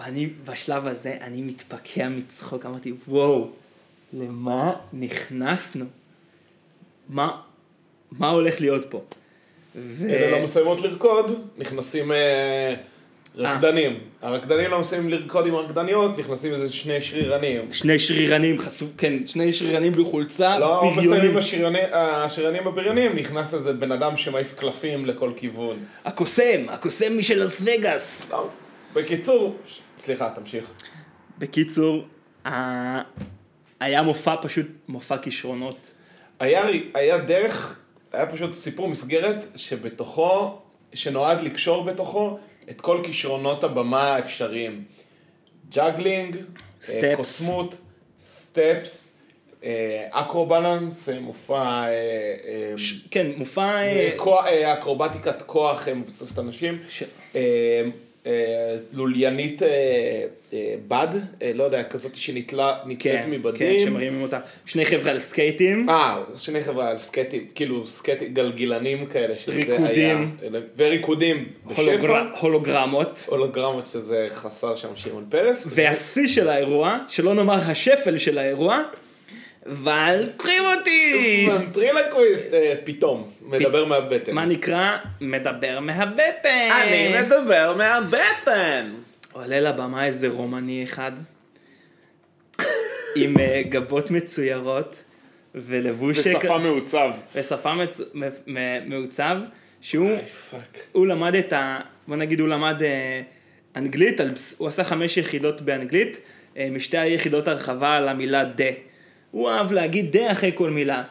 [0.00, 3.50] אני בשלב הזה, אני מתפקע מצחוק, אמרתי, וואו,
[4.12, 5.84] למה נכנסנו?
[7.08, 7.42] מה,
[8.12, 9.04] מה הולך להיות פה?
[9.74, 10.08] ו...
[10.08, 12.74] אלה לא מסיימות לרקוד, נכנסים אה,
[13.36, 13.98] רקדנים.
[14.22, 17.72] הרקדנים לא מסיימים לרקוד עם רקדניות, נכנסים איזה שני שרירנים.
[17.72, 20.98] שני שרירנים חשוף, כן, שני שרירנים בלי חולצה, לא בריונים.
[20.98, 25.76] מסיימים השרירני- השרירנים הבריונים, נכנס איזה בן אדם שמעיף קלפים לכל כיוון.
[26.04, 28.30] הקוסם, הקוסם משל לס וגאס.
[28.30, 28.48] לא.
[28.94, 29.56] בקיצור,
[29.98, 30.66] סליחה, תמשיך.
[31.38, 32.04] בקיצור,
[32.46, 33.00] ה...
[33.80, 35.90] היה מופע פשוט, מופע כישרונות.
[36.40, 37.78] היה, היה דרך,
[38.12, 40.58] היה פשוט סיפור מסגרת שבתוכו,
[40.94, 42.38] שנועד לקשור בתוכו
[42.70, 44.84] את כל כישרונות הבמה האפשריים.
[45.68, 46.36] juggling,
[46.80, 47.04] steps.
[47.04, 47.78] אה, קוסמות,
[48.18, 49.12] steps,
[49.64, 51.84] אה, acro-balance, אה, מופע,
[53.10, 53.82] כן, מופע...
[54.72, 56.78] אקרובטיקת כוח מבוססת אנשים.
[58.26, 59.68] אה, לוליינית אה,
[60.52, 61.08] אה, בד,
[61.54, 63.86] לא יודע, כזאת שנתלה נתלית כן, כן, מבדים.
[63.86, 64.38] שמרימים אותה.
[64.66, 65.90] שני חבר'ה על סקייטים.
[65.90, 70.36] אה, שני חבר'ה על סקייטים, כאילו סקייטים גלגילנים כאלה, שזה ריקודים.
[70.42, 72.22] היה, וריקודים הולוגר...
[72.40, 73.24] הולוגרמות.
[73.26, 78.82] הולוגרמות שזה חסר שם שמעון פרס, והשיא של האירוע, שלא נאמר השפל של האירוע,
[79.68, 81.52] ולקריבוטיס!
[81.52, 84.34] ונטרילקוויסט, אה, פתאום, מדבר מהבטן.
[84.34, 84.96] מה נקרא?
[85.20, 86.68] מדבר מהבטן.
[86.82, 88.94] אני מדבר מהבטן.
[89.32, 91.12] עולה לבמה איזה רומני אחד,
[93.16, 94.96] עם אה, גבות מצוירות,
[95.54, 96.18] ולבוש...
[96.18, 97.10] בשפה מעוצב.
[98.14, 99.36] מ- מעוצב,
[99.80, 100.10] שהוא.
[100.92, 101.80] הוא למד את ה...
[102.08, 103.20] בוא נגיד הוא למד אה,
[103.76, 104.20] אנגלית,
[104.56, 106.18] הוא עשה חמש יחידות באנגלית,
[106.70, 108.64] משתי היחידות הרחבה על המילה דה.
[109.36, 111.02] הוא אהב להגיד דה אחרי כל מילה.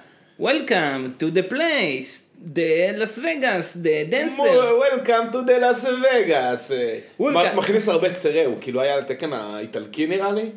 [0.42, 2.22] Welcome to the place,
[2.56, 4.58] the Las Vegas, the dancer.
[4.86, 6.72] Welcome to the Las Vegas.
[7.20, 7.56] Welcome.
[7.56, 10.50] מכניס הרבה צרה, הוא כאילו היה על התקן האיטלקי נראה לי.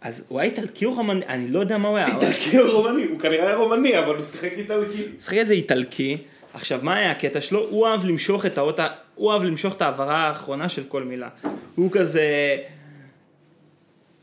[0.00, 1.26] אז הוא היה איטלקי או רומני?
[1.28, 2.06] אני לא יודע מה הוא היה.
[2.06, 5.02] איטלקי או רומני, הוא כנראה היה רומני, אבל הוא שיחק איטלקי.
[5.20, 6.16] שיחק איזה איטלקי,
[6.54, 7.66] עכשיו מה היה הקטע שלו?
[7.70, 8.80] הוא אהב למשוך את האות,
[9.14, 11.28] הוא אהב למשוך את ההעברה האחרונה של כל מילה.
[11.74, 12.56] הוא כזה,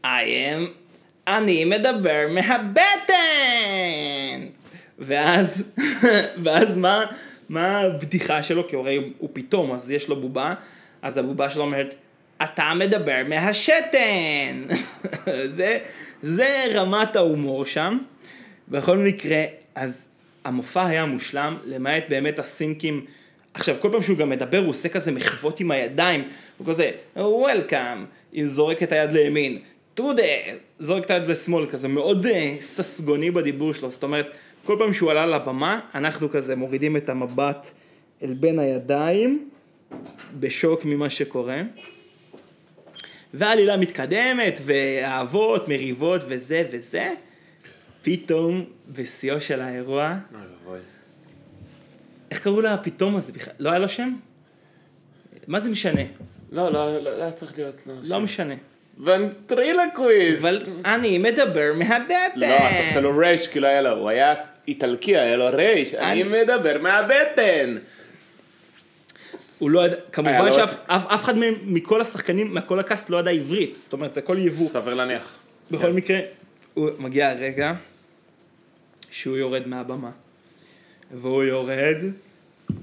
[0.03, 0.82] I am,
[1.27, 3.13] אני מדבר מהבטן!
[4.99, 5.63] ואז,
[6.43, 7.05] ואז מה,
[7.49, 8.67] מה הבדיחה שלו?
[8.67, 10.53] כי הרי הוא פתאום, אז יש לו בובה,
[11.01, 11.95] אז הבובה שלו אומרת,
[12.43, 14.63] אתה מדבר מהשתן!
[15.57, 15.77] זה,
[16.21, 17.97] זה רמת ההומור שם.
[18.67, 19.43] בכל מקרה,
[19.75, 20.07] אז
[20.45, 23.05] המופע היה מושלם, למעט באמת הסינקים.
[23.53, 28.05] עכשיו, כל פעם שהוא גם מדבר, הוא עושה כזה מחוות עם הידיים, הוא כזה, Welcome,
[28.33, 29.59] הוא זורק את היד לימין,
[29.99, 30.21] the,
[30.79, 32.29] זורק את היד לשמאל, כזה מאוד uh,
[32.59, 34.31] ססגוני בדיבור שלו, זאת אומרת,
[34.65, 37.71] כל פעם שהוא עלה לבמה, אנחנו כזה מורידים את המבט
[38.23, 39.49] אל בין הידיים,
[40.39, 41.61] בשוק ממה שקורה.
[43.33, 47.13] והעלילה מתקדמת, ואהבות, מריבות וזה וזה,
[48.01, 50.17] פתאום, בשיאו של האירוע.
[52.31, 53.53] איך קראו לה פתאום הזה בכלל?
[53.59, 54.13] לא היה לו שם?
[55.47, 56.01] מה זה משנה?
[56.51, 57.87] לא, לא, לא לא היה צריך להיות...
[58.03, 58.53] לא משנה.
[58.99, 60.41] ventriloquist.
[60.41, 62.13] אבל אני מדבר מהבטן.
[62.35, 64.33] לא, אתה עושה לו רייש, כאילו היה לו, הוא היה
[64.67, 67.77] איטלקי, היה לו רייש, אני מדבר מהבטן.
[69.59, 73.75] הוא לא ידע, כמובן שאף אחד מכל השחקנים, מכל ה cast לא ידע עברית.
[73.75, 74.67] זאת אומרת, זה הכל יבוא.
[74.67, 75.35] סביר להניח.
[75.71, 76.19] בכל מקרה,
[76.73, 77.73] הוא מגיע הרגע
[79.11, 80.11] שהוא יורד מהבמה.
[81.11, 81.97] והוא יורד,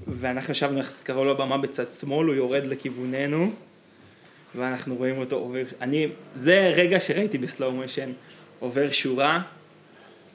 [0.07, 3.51] ואנחנו ישבנו איך קראו לו במה בצד שמאל, הוא יורד לכיווננו,
[4.55, 8.11] ואנחנו רואים אותו עובר, אני, זה רגע שראיתי בסלואו מושן,
[8.59, 9.41] עובר שורה,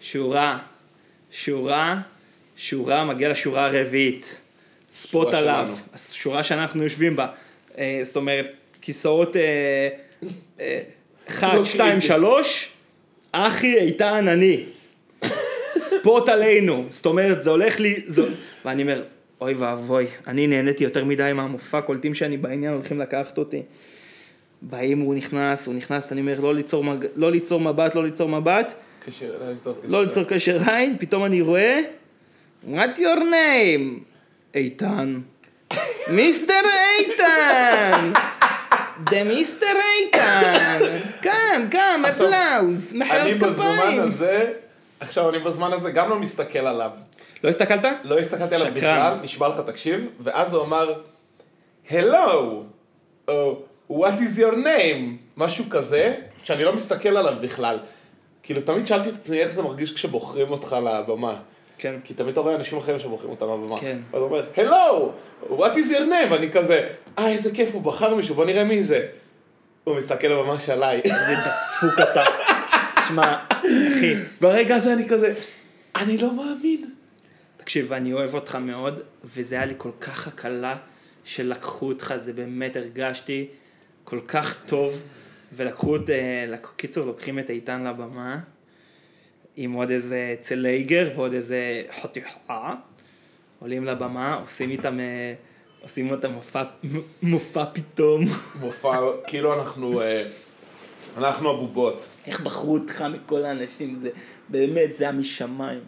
[0.01, 0.59] שורה,
[1.31, 2.01] שורה,
[2.57, 4.37] שורה, מגיע לשורה הרביעית,
[4.93, 5.79] ספוט שורה עליו, שלנו.
[5.95, 7.27] השורה שאנחנו יושבים בה,
[7.79, 9.89] אה, זאת אומרת, כיסאות אה,
[10.61, 10.81] אה,
[11.29, 12.07] אחד, לא שתיים, קריטי.
[12.07, 12.69] שלוש,
[13.33, 14.65] אחי איתן אני.
[15.79, 18.23] ספוט עלינו, זאת אומרת זה הולך לי, זה...
[18.65, 19.03] ואני אומר,
[19.41, 23.63] אוי ואבוי, אני נהניתי יותר מדי מהמופע, קולטים שאני בעניין הולכים לקחת אותי.
[24.63, 27.07] באים, הוא נכנס, הוא נכנס, אני אומר, לא ליצור, מג...
[27.17, 28.75] לא ליצור מבט, לא ליצור מבט,
[29.07, 29.89] קשר, לא ליצור קשר.
[29.89, 31.81] לא ליצור קשר עין, פתאום אני רואה,
[32.69, 34.01] what's your name?
[34.55, 35.21] איתן.
[36.17, 36.61] מיסטר
[36.99, 38.13] איתן!
[39.11, 40.79] דה מיסטר איתן!
[41.23, 44.01] קם, קם, אפלאוז, אני מחיאות בזמן כפיים.
[44.01, 44.53] הזה,
[45.01, 46.91] עכשיו אני בזמן הזה גם לא מסתכל עליו.
[47.45, 47.85] לא הסתכלת?
[48.05, 48.75] לא הסתכלתי עליו.
[48.75, 50.95] בכלל, נשבע לך תקשיב, ואז הוא אמר,
[51.91, 52.31] Hello,
[53.29, 55.17] או What is your name?
[55.37, 57.79] משהו כזה, שאני לא מסתכל עליו בכלל.
[58.43, 61.37] כאילו, תמיד שאלתי את עצמי איך זה מרגיש כשבוחרים אותך לבמה.
[61.79, 61.95] כן.
[62.05, 63.81] כי תמיד אתה רואה אנשים אחרים שבוחרים אותם לבמה.
[63.81, 63.99] כן.
[64.13, 65.11] אז הוא אומר, Hello,
[65.51, 66.33] what is your name?
[66.33, 69.07] ואני כזה, אה, איזה כיף, הוא בחר מישהו, בוא נראה מי זה.
[69.85, 71.01] הוא מסתכל ממש עליי.
[71.05, 72.25] איזה דפוק אתה.
[73.09, 75.35] שמע, אחי, ברגע הזה אני כזה,
[75.97, 76.91] אני לא מאמין.
[77.57, 80.77] תקשיב, אני אוהב אותך מאוד, וזה היה לי כל כך הקלה
[81.25, 83.47] שלקחו אותך, זה באמת הרגשתי
[84.07, 85.01] כל כך טוב,
[85.53, 88.39] ולקחו את, אה, קיצור, לוקחים את איתן לבמה,
[89.57, 92.75] עם עוד איזה צלייגר ועוד איזה חתיכה,
[93.59, 95.35] עולים לבמה, עושים איתם, אה,
[95.83, 96.63] עושים אותם מופע,
[97.23, 98.25] מופע פתאום.
[98.61, 100.25] מופע, כאילו אנחנו, אה,
[101.17, 102.09] אנחנו הבובות.
[102.27, 104.11] איך בחרו אותך מכל האנשים, זה
[104.49, 105.81] באמת, זה היה משמיים.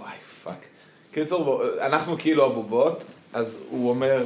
[0.00, 0.64] וואי, fuck.
[1.10, 4.24] קיצור, אנחנו כאילו הבובות, אז הוא אומר,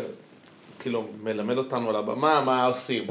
[0.82, 3.06] כאילו, מלמד אותנו על הבמה, מה עושים.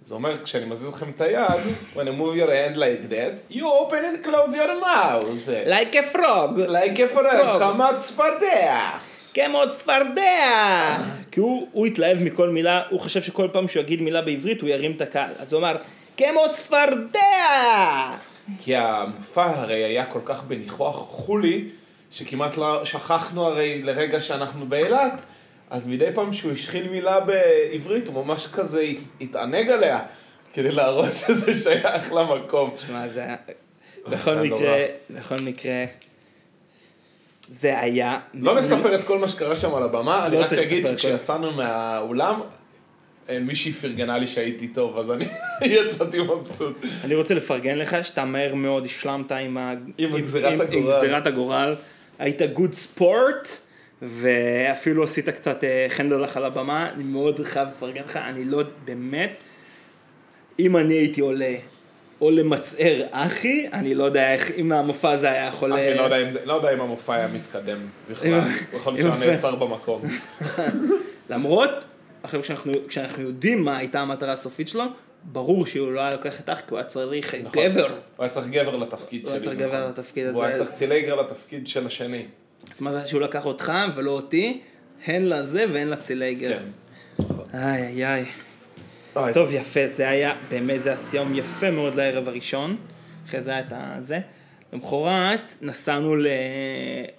[0.00, 1.60] זה אומר, כשאני מזיז לכם את היד,
[1.94, 5.48] when you move your hand like this, you open and close your mouth.
[5.66, 6.58] like a frog.
[6.58, 8.90] like a frog, כמו צפרדע.
[9.34, 10.96] כמו צפרדע!
[11.30, 14.68] כי הוא, הוא התלהב מכל מילה, הוא חשב שכל פעם שהוא יגיד מילה בעברית הוא
[14.68, 15.32] ירים את הקהל.
[15.38, 15.76] אז הוא אמר,
[16.16, 17.18] כמו צפרדע!
[18.62, 21.64] כי המופע הרי היה כל כך בניחוח חולי,
[22.10, 25.22] שכמעט לא שכחנו הרי לרגע שאנחנו באילת,
[25.74, 30.00] אז מדי פעם שהוא השחיל מילה בעברית, הוא ממש כזה הת- התענג עליה,
[30.52, 32.70] כדי להראות שזה שייך למקום.
[32.86, 33.36] שמע, זה היה...
[34.08, 34.60] בכל היה נורא.
[34.60, 35.84] מקרה, בכל מקרה,
[37.48, 38.18] זה היה...
[38.34, 40.86] לא נספר את כל מה שקרה שם על הבמה, אני לא רק אגיד.
[40.86, 42.40] שכשיצאנו מהאולם,
[43.28, 45.24] אה, מישהי פרגנה לי שהייתי טוב, אז אני
[45.76, 46.76] יצאתי מבסוט.
[47.04, 49.32] אני רוצה לפרגן לך שאתה מהר מאוד השלמת.
[49.98, 51.74] עם גזירת הגורל.
[52.18, 53.48] היית גוד ספורט,
[54.02, 56.90] ואפילו עשית קצת אה, חנדר לך על הבמה.
[56.94, 59.36] אני מאוד חייב לפרגן לך, אני לא, באמת,
[60.58, 61.54] אם אני הייתי עולה,
[62.20, 65.72] או למצער אחי, אני לא יודע איך, אם המופע הזה היה יכול...
[65.72, 67.78] אני לא יודע אם לא יודע אם המופע היה מתקדם
[68.10, 68.40] בכלל,
[68.72, 70.02] יכול להיות שהוא נעצר במקום.
[71.30, 71.70] למרות,
[72.22, 74.84] עכשיו כשאנחנו, כשאנחנו יודעים מה הייתה המטרה הסופית שלו,
[75.22, 77.64] ברור שהוא לא היה לוקח את אח, כי הוא היה צריך נכון.
[77.64, 77.86] גבר.
[77.86, 79.36] הוא היה צריך גבר לתפקיד הוא שלי.
[79.36, 79.68] היה צריך נכון.
[79.68, 80.64] גבר לתפקיד הוא היה הזה.
[80.64, 82.26] צריך צילייגר לתפקיד של השני.
[82.72, 84.60] אז מה זה שהוא לקח אותך ולא אותי,
[85.06, 86.58] הן לזה והן לצילייגר.
[86.58, 86.64] כן.
[87.18, 87.44] נכון.
[87.54, 88.24] איי איי איי.
[89.16, 92.76] אוי, טוב, יפה, זה היה, באמת, זה היה סיום יפה מאוד לערב הראשון.
[93.26, 94.20] אחרי זה היה את הזה.
[94.72, 96.26] למחרת נסענו ל...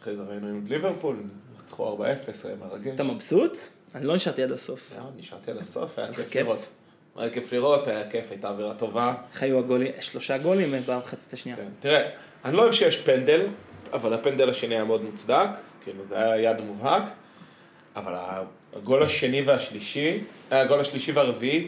[0.01, 1.15] אחרי זה ראינו עם ליברפול,
[1.61, 2.01] ניצחו 4-0,
[2.47, 2.93] היה מרגש.
[2.95, 3.57] אתה מבסוט?
[3.95, 4.93] אני לא נשארתי עד הסוף.
[4.99, 6.41] מאוד, נשארתי עד הסוף, היה כיף כיף.
[6.41, 6.69] לראות.
[7.15, 9.13] היה כיף לראות, היה כיף, הייתה אווירה טובה.
[9.33, 9.91] איך היו הגולים?
[9.99, 11.57] שלושה גולים במחצית השנייה.
[11.57, 11.67] כן.
[11.79, 12.09] תראה,
[12.45, 13.47] אני לא אוהב שיש פנדל,
[13.93, 15.49] אבל הפנדל השני היה מאוד מוצדק,
[15.83, 17.03] כאילו זה היה יד מובהק,
[17.95, 18.13] אבל
[18.73, 20.19] הגול השני והשלישי,
[20.51, 21.67] אה, הגול השלישי והרביעי,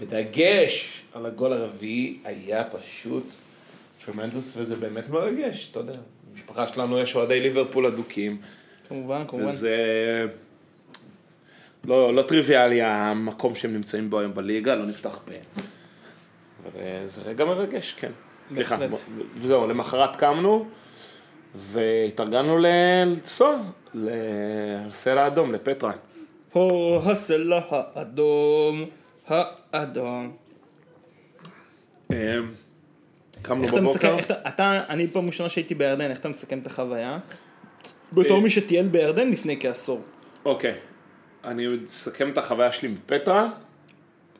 [0.00, 3.32] בדגש על הגול הרביעי, היה פשוט
[4.04, 5.96] טרמנדוס, וזה באמת מרגש, אתה יודע.
[6.32, 8.40] במשפחה שלנו יש אוהדי ליברפול אדוקים,
[8.88, 9.46] כמובן, כמובן.
[9.46, 9.76] וזה
[11.84, 15.32] לא, לא טריוויאלי המקום שהם נמצאים בו היום בליגה, לא נפתח פה.
[16.62, 18.12] אבל אה, זה רגע מרגש, כן.
[18.48, 18.76] סליחה.
[19.34, 20.66] וזהו, למחרת קמנו
[21.56, 22.66] והתארגנו ל-
[23.06, 23.58] לנסוע
[23.94, 25.92] לסלע האדום, לפטרה.
[26.52, 28.84] הו, הסלע האדום,
[29.28, 30.36] האדום.
[32.12, 32.38] אה,
[33.42, 34.16] קמנו מסכם, בבוקר,
[34.48, 37.18] אתה, אני פעם ראשונה שהייתי בירדן, איך אתה מסכם את החוויה?
[38.12, 40.00] בתור מי שטייל בירדן לפני כעשור.
[40.44, 40.74] אוקיי,
[41.44, 43.48] אני אסכם את החוויה שלי מפטרה.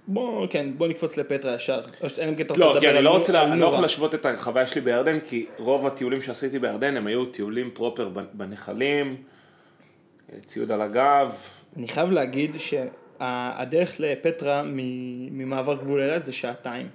[0.09, 1.81] בוא, כן, בוא נקפוץ לפטרה ישר.
[2.03, 3.55] או ש- אלא אם כן אתה לא, לדבר כי אני לא רוצה, לה- אני לא
[3.57, 3.81] יכול נורה.
[3.83, 9.17] להשוות את החוויה שלי בירדן, כי רוב הטיולים שעשיתי בירדן הם היו טיולים פרופר בנחלים,
[10.47, 11.33] ציוד על הגב,
[11.77, 14.63] אני חייב להגיד שהדרך לפטרה
[15.31, 16.89] ממעבר גבול אילת זה שעתיים.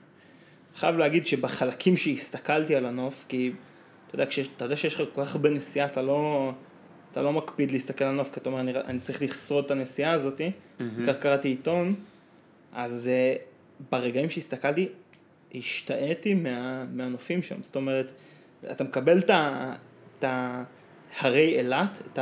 [0.75, 3.51] חייב להגיד שבחלקים שהסתכלתי על הנוף, כי
[4.07, 6.51] אתה יודע, כשיש, אתה יודע שיש לך כל כך הרבה נסיעה, אתה לא,
[7.11, 10.11] אתה לא מקפיד להסתכל על הנוף, כי אתה אומר, אני, אני צריך לשרוד את הנסיעה
[10.11, 10.41] הזאת,
[11.07, 11.93] כך קראתי עיתון,
[12.73, 13.41] אז uh,
[13.91, 14.89] ברגעים שהסתכלתי,
[15.55, 18.11] השתאיתי מה, מהנופים שם, זאת אומרת,
[18.71, 19.29] אתה מקבל את
[20.19, 20.25] את
[21.19, 22.19] הרי אילת, את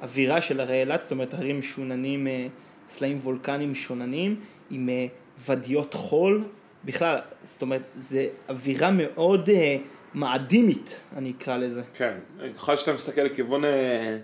[0.00, 2.46] האווירה של הרי אילת, זאת אומרת הרים משוננים, אה,
[2.88, 5.06] סלעים וולקניים משוננים, עם אה,
[5.38, 6.44] ואדיות חול,
[6.84, 9.76] בכלל, זאת אומרת, זה אווירה מאוד אה,
[10.14, 11.82] מאדימית, אני אקרא לזה.
[11.94, 12.18] כן,
[12.54, 14.18] ככל שאתה מסתכל לכיוון אה,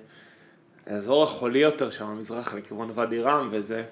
[0.86, 3.84] האזור החולי יותר שם, המזרח, לכיוון ואדי רם וזה.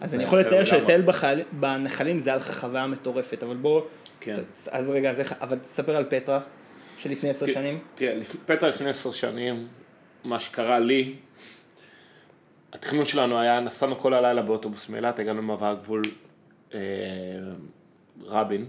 [0.00, 0.62] אז אני יכול לתאר
[1.06, 3.82] בחייל- בנחלים זה היה לך חוויה מטורפת, אבל בוא,
[4.20, 4.36] כן.
[4.64, 6.40] ת- אז רגע, אז איך, אבל תספר על פטרה,
[6.98, 7.46] שלפני עשר.
[7.46, 7.78] שנים.
[7.94, 8.14] תראה,
[8.46, 9.68] פטרה לפני עשר שנים,
[10.24, 11.14] מה שקרה לי,
[12.72, 16.02] התכנון שלנו היה, נסענו כל הלילה באוטובוס מאילת, הגענו למעבר הגבול
[16.74, 16.78] אה,
[18.24, 18.66] רבין,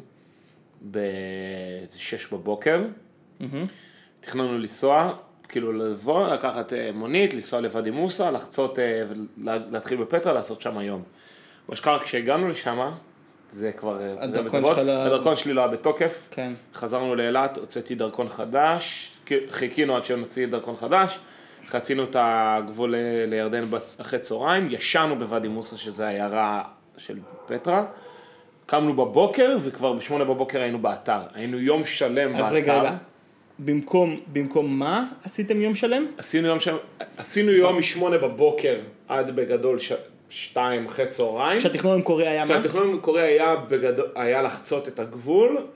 [0.92, 1.92] ב-6
[2.36, 2.82] בבוקר,
[3.40, 3.64] מהמם.
[4.22, 5.14] תכננו לנסוע,
[5.48, 9.04] כאילו לבוא, לקחת אה, מונית, לנסוע לוואדי מוסא, לחצות, אה,
[9.38, 11.04] ולהתחיל בפטרה, לעשות שם יום.
[11.70, 12.90] מה שקרה כשהגענו לשם,
[13.52, 14.02] זה כבר...
[14.02, 16.28] אה, הדרכון שלך לא- הדרכון שלי לא היה בתוקף.
[16.32, 16.54] כן.
[16.74, 19.12] חזרנו לאילת, הוצאתי דרכון חדש,
[19.50, 21.20] חיכינו עד שנוציא דרכון חדש,
[21.68, 23.62] חצינו את הגבול ל- לירדן
[24.02, 26.64] אחרי צהריים, ישנו בוואדי מוסא שזה העיירה
[26.98, 27.86] של פטרה,
[28.66, 32.46] קמנו בבוקר וכבר בשמונה בבוקר היינו באתר, היינו יום שלם באתר.
[32.46, 32.96] אז רגע, רגע,
[33.60, 36.06] במקום, במקום מה עשיתם יום שלם?
[36.18, 36.76] עשינו יום, שם,
[37.18, 38.76] עשינו יום משמונה בבוקר
[39.08, 39.92] עד בגדול ש...
[40.32, 41.60] שתיים אחרי צהריים.
[41.60, 42.58] כשהתכנון המקורי היה מה?
[42.58, 45.68] התכנון המקורי היה, בגדול, היה לחצות את הגבול,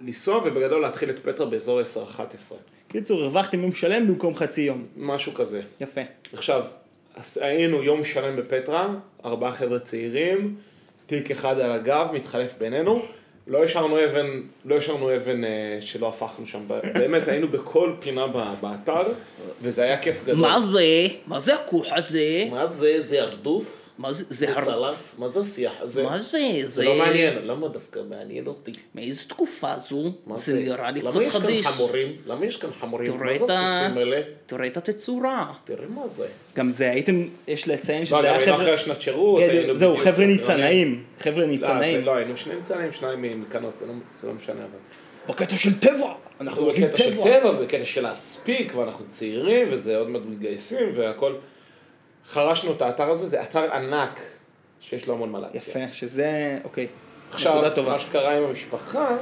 [0.00, 2.54] לנסוע ובגדול להתחיל את פטרה באזור 10-11.
[2.88, 4.86] קיצור, הרווחתם יום שלם במקום חצי יום.
[4.96, 5.60] משהו כזה.
[5.80, 6.00] יפה.
[6.32, 6.64] עכשיו,
[7.40, 8.88] היינו יום שלם בפטרה,
[9.24, 10.56] ארבעה חבר'ה צעירים,
[11.06, 13.02] תיק אחד על הגב, מתחלף בינינו.
[13.46, 14.26] לא השארנו אבן,
[14.64, 16.60] לא השארנו אבן אה, שלא הפכנו שם,
[16.98, 19.02] באמת היינו בכל פינה ב- באתר,
[19.62, 20.36] וזה היה כיף גדול.
[20.40, 20.84] מה זה?
[21.26, 22.44] מה זה הכוך הזה?
[22.50, 23.00] מה זה?
[23.00, 23.88] זה הרדוף?
[24.02, 24.24] מה זה?
[24.30, 24.64] זה זה הר...
[24.64, 25.14] צלף?
[25.18, 26.02] מה זה השיח הזה?
[26.02, 26.38] מה זה?
[26.62, 28.72] זה לא מעניין, למה דווקא מעניין אותי?
[28.94, 30.12] מאיזה תקופה זו?
[30.26, 31.66] מה זה נראה לי קצת למה יש חדיש.
[31.66, 32.08] כאן חמורים?
[32.26, 33.18] למה יש כאן חמורים?
[33.18, 34.20] מה זה הסוסים האלה?
[34.46, 35.52] תראה את התצורה.
[35.64, 36.26] תראה מה זה.
[36.56, 38.56] גם זה הייתם, יש לציין שזה לא, גם היה חבר'ה...
[38.56, 40.26] אחרי השנת שירות, היינו זהו, חבר'ה.
[40.26, 41.04] ניצנאים.
[41.20, 42.04] חבר'ה לא, זה ניצנאים.
[42.04, 44.78] לא, היינו שני ניצנים, שניים מקנות, זה לא- זה לא משנה אבל.
[45.28, 46.12] בקטע של טבע!
[46.40, 47.40] אנחנו אוהבים בקטע של טבע.
[47.40, 51.34] טבע, בקטע של להספיק, ואנחנו צעירים, וזה עוד מעט מתגייסים, והכל.
[52.26, 54.20] חרשנו את האתר הזה, זה אתר ענק,
[54.80, 55.60] שיש לו המון מה להציע.
[55.60, 56.86] יפה, שזה, אוקיי.
[57.30, 57.92] עכשיו, נקודה טובה.
[57.92, 59.16] מה שקרה עם המשפחה,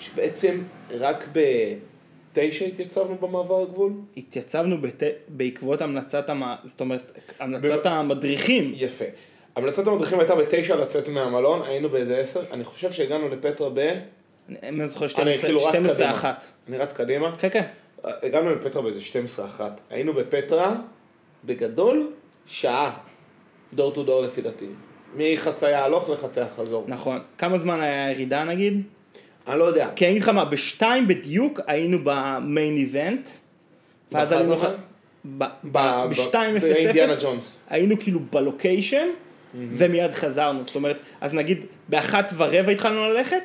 [0.00, 3.92] שבעצם רק בתשע התייצבנו במעבר הגבול.
[4.16, 5.02] התייצבנו בת...
[5.28, 6.42] בעקבות המלצת, המ...
[6.64, 8.72] זאת אומרת, המלצת ב- המדריכים.
[8.74, 9.04] יפה.
[9.56, 13.78] המלצת המדריכים הייתה בתשע לצאת מהמלון, היינו באיזה עשר, אני חושב שהגענו לפטרה ב...
[14.48, 16.12] אני אני זוכר אני כאילו רץ 12 קדימה.
[16.12, 16.44] אחת.
[16.68, 17.36] אני רץ קדימה.
[17.36, 17.64] כן, כן.
[18.04, 19.80] הגענו לפטרה באיזה 12 אחת.
[19.90, 20.76] היינו בפטרה,
[21.44, 22.10] בגדול,
[22.46, 22.90] שעה.
[23.74, 24.66] דור טו דור לפי דעתי.
[25.16, 26.84] מחציה הלוך לחציה חזור.
[26.88, 27.18] נכון.
[27.38, 28.82] כמה זמן היה הירידה נגיד?
[29.48, 29.88] אני לא יודע.
[29.96, 33.28] כי אני אגיד לך מה, בשתיים בדיוק היינו במיין איבנט.
[34.12, 34.32] ואז?
[34.32, 34.56] עלינו...
[34.56, 34.64] ב-
[35.38, 37.58] ב- ב- בשתיים אפס באינדיאנה אפס ג'ונס.
[37.70, 39.08] היינו כאילו בלוקיישן,
[39.54, 43.42] ומיד חזרנו, זאת אומרת, אז נגיד באחת ורבע התחלנו ללכת,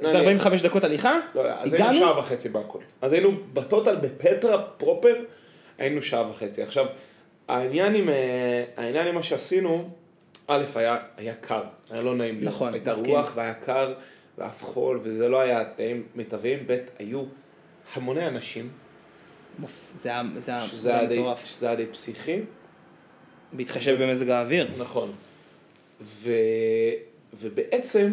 [0.00, 2.78] זה אני- 45 דקות הליכה, לא, אז היינו שעה וחצי בהכל.
[3.02, 5.14] אז היינו בטוטל בפטרה פרופר,
[5.78, 6.62] היינו שעה וחצי.
[6.62, 6.86] עכשיו,
[7.48, 9.90] העניין עם, אה, העניין עם מה שעשינו,
[10.46, 12.46] א', היה, היה קר, היה לא נעים לי.
[12.46, 13.14] נכון, הייתה מסכים.
[13.16, 13.94] רוח והיה קר,
[14.38, 16.58] ואף חול, וזה לא היה תנאים מיטביים.
[16.66, 17.24] ב', היו
[17.94, 18.68] המוני אנשים,
[19.96, 22.40] זה היה- זה היה שזה זה היה מטורף, שזה היה די פסיכי.
[23.52, 24.70] בהתחשב במזג האוויר.
[24.78, 25.12] נכון.
[26.00, 26.30] ו...
[27.34, 28.12] ובעצם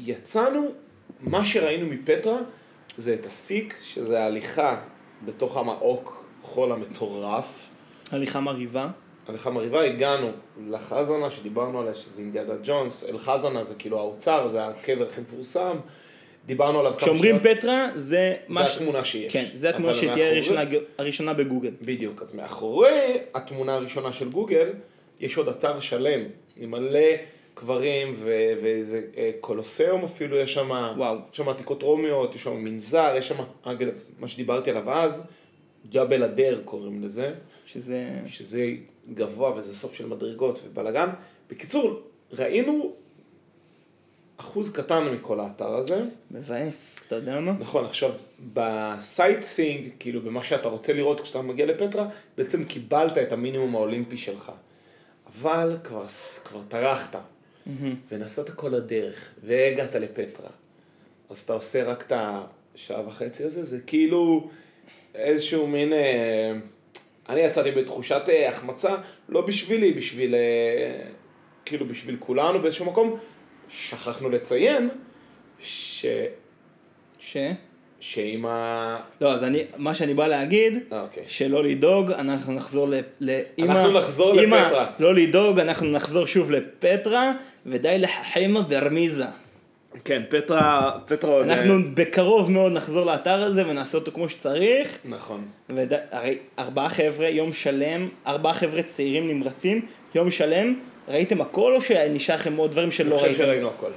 [0.00, 0.68] יצאנו,
[1.20, 2.38] מה שראינו מפטרה
[2.96, 4.80] זה את הסיק, שזה ההליכה
[5.24, 7.66] בתוך המעוק חול המטורף.
[8.12, 8.88] הליכה מרהיבה,
[9.28, 10.30] הליכה מרהיבה, הגענו
[10.68, 15.76] לחזנה שדיברנו עליה, שזה אינדיאנה ג'ונס, אל חזנה זה כאילו האוצר, זה הקבר הכי מפורסם.
[16.46, 17.58] דיברנו עליו כמה כשאומרים שניות.
[17.58, 19.32] פטרה, זה זה מה ש- התמונה שיש.
[19.32, 20.64] כן, זה התמונה שתהיה מאחורי- הראשונה-
[20.98, 21.70] הראשונה בגוגל.
[21.82, 22.98] בדיוק, אז מאחורי
[23.34, 24.68] התמונה הראשונה של גוגל,
[25.20, 26.20] יש עוד אתר שלם,
[26.56, 27.00] עם מלא
[27.54, 31.16] קברים ו- ואיזה אה, קולוסיאום אפילו, יש שם, וואו.
[31.32, 33.88] יש שם עתיקות רומיות, יש שם מנזר, יש שם, אגב,
[34.18, 35.26] מה שדיברתי עליו אז,
[35.88, 37.34] ג'בל אדר קוראים לזה,
[37.66, 38.10] שזה...
[38.26, 38.70] שזה
[39.14, 41.08] גבוה ואינסוף של מדרגות ובלאגן.
[41.50, 42.00] בקיצור,
[42.32, 42.92] ראינו
[44.36, 46.04] אחוז קטן מכל האתר הזה.
[46.30, 47.52] מבאס, אתה יודע מה?
[47.52, 48.10] נכון, עכשיו,
[48.54, 54.16] ב sightseeing, כאילו במה שאתה רוצה לראות כשאתה מגיע לפטרה, בעצם קיבלת את המינימום האולימפי
[54.16, 54.52] שלך.
[55.26, 56.06] אבל כבר,
[56.44, 57.16] כבר טרחת,
[58.12, 60.50] ונסעת כל הדרך, והגעת לפטרה.
[61.30, 62.12] אז אתה עושה רק את
[62.74, 64.50] השעה וחצי הזה, זה כאילו
[65.14, 65.92] איזשהו מין...
[65.92, 66.52] אה,
[67.28, 68.94] אני יצאתי בתחושת אה, החמצה,
[69.28, 70.34] לא בשבילי, בשביל...
[70.34, 71.02] אה,
[71.64, 73.18] כאילו בשביל כולנו באיזשהו מקום.
[73.68, 74.88] שכחנו לציין
[75.60, 76.06] ש...
[77.18, 77.36] ש?
[78.00, 79.00] שעם ה...
[79.20, 81.24] לא, אז אני, מה שאני בא להגיד, אה, אוקיי.
[81.28, 82.94] שלא לדאוג, אנחנו נחזור ל...
[83.20, 84.90] ל- אנחנו נחזור אמא, לפטרה.
[84.98, 87.32] לא לדאוג, אנחנו נחזור שוב לפטרה,
[87.66, 89.24] ודי לחכם ברמיזה.
[90.04, 91.48] כן, פטרה, פטרה עוד...
[91.48, 94.98] אנחנו בקרוב מאוד נחזור לאתר הזה ונעשה אותו כמו שצריך.
[95.04, 95.44] נכון.
[95.70, 100.74] ודי, הרי ארבעה חבר'ה, יום שלם, ארבעה חבר'ה צעירים נמרצים, יום שלם,
[101.08, 103.38] ראיתם הכל או שנשאר לכם עוד דברים אני שלא חושב ראיתם?
[103.38, 103.90] שראינו הכל.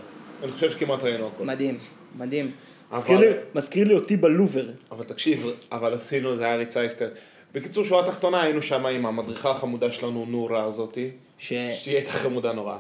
[0.43, 1.43] אני חושב שכמעט ראינו הכל.
[1.45, 1.77] מדהים,
[2.17, 2.51] מדהים.
[2.91, 4.65] אבל- מזכיר לי- מזכיר לי אותי בלובר.
[4.91, 7.09] אבל תקשיב, אבל עשינו, זה היה ריצה היסטר.
[7.53, 12.53] בקיצור, שורה תחתונה, היינו שם עם המדריכה החמודה שלנו, נורה הזאתי, ש- שהיא הייתה חמודה
[12.53, 12.77] נורא.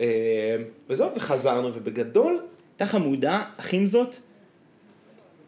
[0.00, 0.56] אה,
[0.88, 2.40] וזהו, וחזרנו, ובגדול,
[2.72, 4.16] הייתה חמודה, אך עם זאת,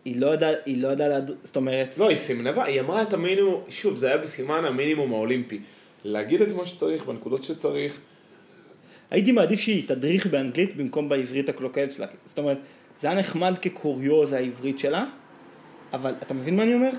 [0.05, 3.63] היא לא ידעה, היא לא ידעה, זאת אומרת, לא, היא סימנבה, היא אמרה את המינימום,
[3.69, 5.61] שוב, זה היה בסימן המינימום האולימפי.
[6.05, 8.01] להגיד את מה שצריך, בנקודות שצריך.
[9.11, 12.07] הייתי מעדיף שהיא תדריך באנגלית במקום בעברית הקלוקלת שלה.
[12.25, 12.59] זאת אומרת,
[13.01, 15.05] זה היה נחמד כקוריוז העברית שלה,
[15.93, 16.91] אבל אתה מבין מה אני אומר?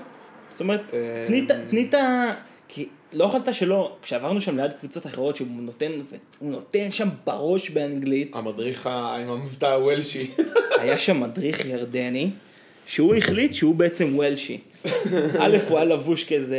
[0.50, 2.34] זאת אומרת, אה, תני את ה...
[2.68, 5.92] כי לא יכולת שלא, כשעברנו שם ליד קבוצות אחרות שהוא נותן,
[6.38, 10.30] הוא נותן שם בראש באנגלית, המדריך עם המבטא הוולשי.
[10.80, 12.30] היה שם מדריך ירדני,
[12.86, 14.60] שהוא החליט שהוא בעצם וולשי.
[15.40, 16.58] א', הוא היה לבוש כזה...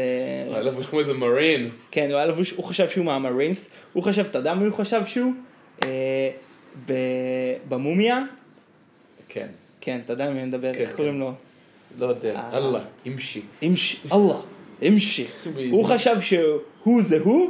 [0.52, 1.70] היה לבוש כמו איזה מרין.
[1.92, 5.02] כן, הוא היה לבוש, הוא חשב שהוא מהמרינס, הוא חשב, אתה יודע מי הוא חשב
[5.06, 5.34] שהוא?
[5.84, 6.30] אה,
[7.70, 8.24] במומיה?
[9.30, 9.48] כן.
[9.82, 10.96] כן, אתה יודע מי מדבר, כן, איך כן.
[10.96, 11.34] קוראים לו?
[12.00, 12.58] לא יודע, אה.
[12.58, 13.42] אללה, אימשי.
[13.62, 14.02] אימש...
[14.14, 14.40] אללה,
[15.54, 15.74] בדיוק.
[15.74, 17.50] הוא חשב שהוא זה הוא,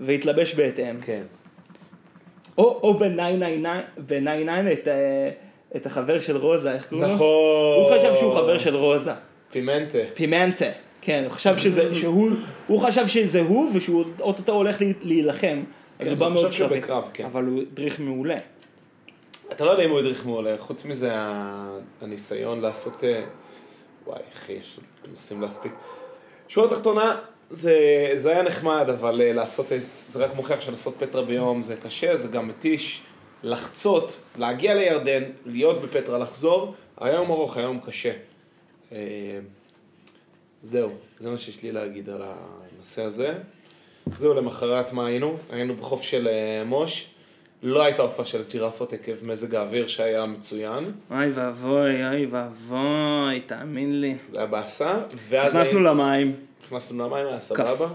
[0.00, 1.00] והתלבש בהתאם.
[1.00, 1.22] כן.
[2.58, 4.08] או, או ב-999
[4.72, 5.30] את, אה,
[5.76, 7.14] את החבר של רוזה, איך קוראים לו?
[7.14, 7.26] נכון.
[7.90, 9.12] הוא חשב שהוא חבר של רוזה.
[9.50, 9.98] פימנטה.
[10.14, 10.64] פימנטה.
[11.00, 12.30] כן, הוא חשב שזה, שהוא,
[12.66, 15.62] הוא חשב שזה הוא, ושהוא אוטוטו הולך לה- להילחם.
[15.98, 16.80] אז כן, הוא בא מאוד חשב שהוא קרבי.
[16.80, 17.24] בקרב, כן.
[17.24, 18.36] אבל הוא הדריך מעולה.
[19.52, 21.10] אתה לא יודע אם הוא הדריך מעולה, חוץ מזה
[22.02, 23.04] הניסיון לעשות...
[23.04, 23.24] אה,
[24.06, 24.78] וואי, אחי, יש
[25.10, 25.72] נושאים להספיק.
[26.48, 27.16] שורה תחתונה,
[27.50, 27.74] זה,
[28.16, 29.82] זה היה נחמד, אבל אה, לעשות את...
[30.10, 33.02] זה רק מוכיח שלעשות פטרה ביום זה קשה, זה גם מתיש.
[33.42, 38.12] לחצות, להגיע לירדן, להיות בפטרה, לחזור, היום ארוך, היום קשה.
[38.92, 38.98] אה,
[40.62, 40.90] זהו,
[41.20, 43.34] זה מה שיש לי להגיד על הנושא הזה.
[44.16, 45.36] זהו, למחרת מה היינו?
[45.50, 47.08] היינו בחוף של אה, מוש.
[47.62, 50.92] לא הייתה הופעה של ג'ירפות עקב מזג האוויר שהיה מצוין.
[51.10, 54.14] אוי ואבוי, אוי ואבוי, תאמין לי.
[54.32, 54.98] זה היה באסה.
[55.28, 56.32] ואז נכנסנו למים,
[56.64, 57.88] נכנסנו למים, היה סבבה.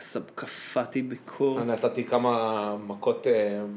[0.00, 1.60] סב- קפאתי בקור.
[1.60, 3.32] אני נתתי כמה מכות אה,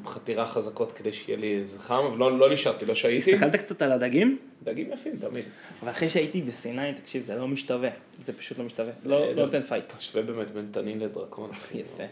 [0.05, 3.33] חתירה חזקות כדי שיהיה לי איזה חם, אבל לא, לא נשארתי, לא שהייתי.
[3.33, 4.37] הסתכלת קצת על הדגים?
[4.63, 5.45] דגים יפים תמיד.
[5.81, 7.89] אבל אחרי שהייתי בסיני, תקשיב, זה לא משתווה.
[8.21, 8.91] זה פשוט לא משתווה.
[9.05, 9.93] לא לא נותן fight.
[9.97, 11.49] תשווה באמת בין תנין לדרקון.
[11.75, 12.03] יפה.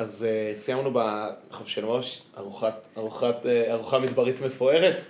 [0.00, 5.02] אז אה, סיימנו בחוף של מוש, ארוחת, ארוחת, אה, ארוחה מדברית מפוארת.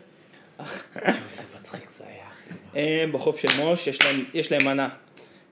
[1.07, 1.17] איזה
[1.59, 2.25] מצחיק זה היה.
[3.03, 4.89] הם בחוף של מוש, יש להם, יש להם מנה.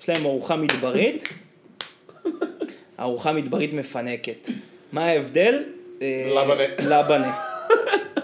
[0.02, 1.28] יש להם ארוחה מדברית,
[3.00, 4.48] ארוחה מדברית מפנקת.
[4.92, 5.62] מה ההבדל?
[6.02, 6.64] אה, לבנה.
[7.00, 7.44] לבנה.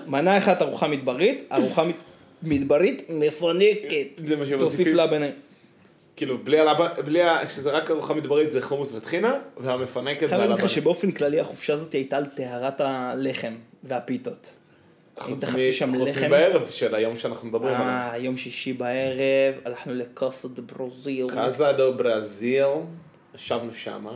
[0.06, 1.94] מנה אחת ארוחה מדברית, ארוחה מד-
[2.42, 4.06] מדברית מפנקת.
[4.16, 4.94] זה מה תוסיף שמוסיפים.
[4.96, 5.26] לבנה.
[6.16, 7.46] כאילו, בלי הלבן, בלי ה...
[7.46, 10.64] כשזה רק ארוחה מדברית זה חומוס וטחינה, והמפנקת זה להגיד הלבן.
[10.64, 13.54] לך שבאופן כללי החופשה הזאת הייתה על טהרת הלחם
[13.84, 14.54] והפיתות.
[15.18, 16.16] חוץ מ- חוץ.
[16.26, 17.86] מבערב של היום שאנחנו מדברים עליו.
[18.12, 21.26] אה, יום שישי בערב, הלכנו לקוסו דה ברוזיל.
[21.28, 22.64] קאזה דו ברזיל,
[23.34, 24.12] ישבנו שמה.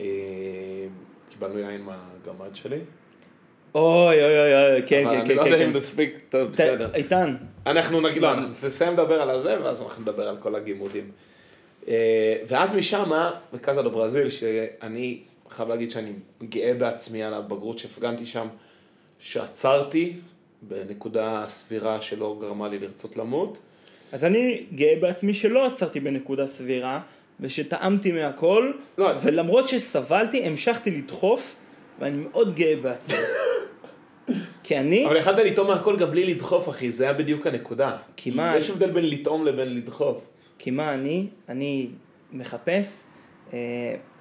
[0.00, 0.04] אה,
[1.30, 2.80] קיבלנו יין מהגמד שלי.
[3.74, 5.50] אוי אוי אוי אוי, כן אבל כן אני כן לא כן.
[5.50, 5.76] יודע אם כן.
[5.76, 6.90] נספיק, טוב, בסדר.
[6.94, 7.34] איתן,
[7.66, 8.28] אנחנו נגיד, לא.
[8.28, 11.10] לא, אנחנו נסיים לדבר על הזה, ואז אנחנו נדבר על כל הגימודים.
[11.88, 13.10] אה, ואז משם,
[13.52, 15.18] בקאזה דו ברזיל, שאני
[15.50, 18.46] חייב להגיד שאני גאה בעצמי על הבגרות שהפגנתי שם,
[19.18, 20.16] שעצרתי
[20.62, 23.58] בנקודה סבירה שלא גרמה לי לרצות למות.
[24.12, 27.00] אז אני גאה בעצמי שלא עצרתי בנקודה סבירה,
[27.40, 31.54] ושטעמתי מהכל, לא, ולמרות שסבלתי, המשכתי לדחוף,
[31.98, 33.18] ואני מאוד גאה בעצמי.
[34.62, 37.96] כי אני, אבל יכלת לטעום מהכל גם בלי לדחוף, אחי, זה היה בדיוק הנקודה.
[38.16, 40.24] כי מה- יש הבדל בין לטעום לבין לדחוף.
[40.58, 41.88] כי מה אני, אני
[42.32, 43.00] מחפש
[43.52, 43.58] אה,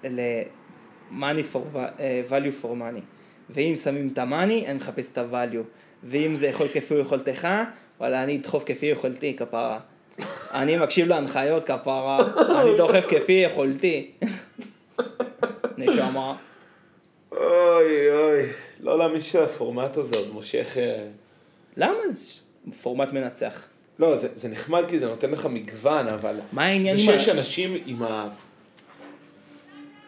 [0.03, 0.41] ל-
[1.19, 3.01] money for אה, value for money.
[3.49, 4.33] ואם שמים את ה-money,
[4.67, 5.63] אני מחפש את ה-value.
[6.03, 7.47] ואם זה יכול כפי יכולתך,
[7.99, 9.79] וואלה, אני אדחוף כפי יכולתי, כפרה.
[10.53, 12.19] אני מקשיב להנחיות, כפרה.
[12.61, 14.11] אני דוחף כפי יכולתי.
[15.77, 16.35] נשמה.
[17.31, 17.41] אוי
[18.11, 18.43] אוי.
[18.81, 20.77] לא להאמין שהפורמט הזה עוד מושך...
[20.77, 21.07] אה,
[21.77, 22.25] למה זה
[22.81, 23.63] פורמט מנצח?
[23.99, 26.39] לא, זה, זה נחמד כי זה נותן לך מגוון, אבל...
[26.51, 28.29] מה העניין זה שיש אנשים עם ה...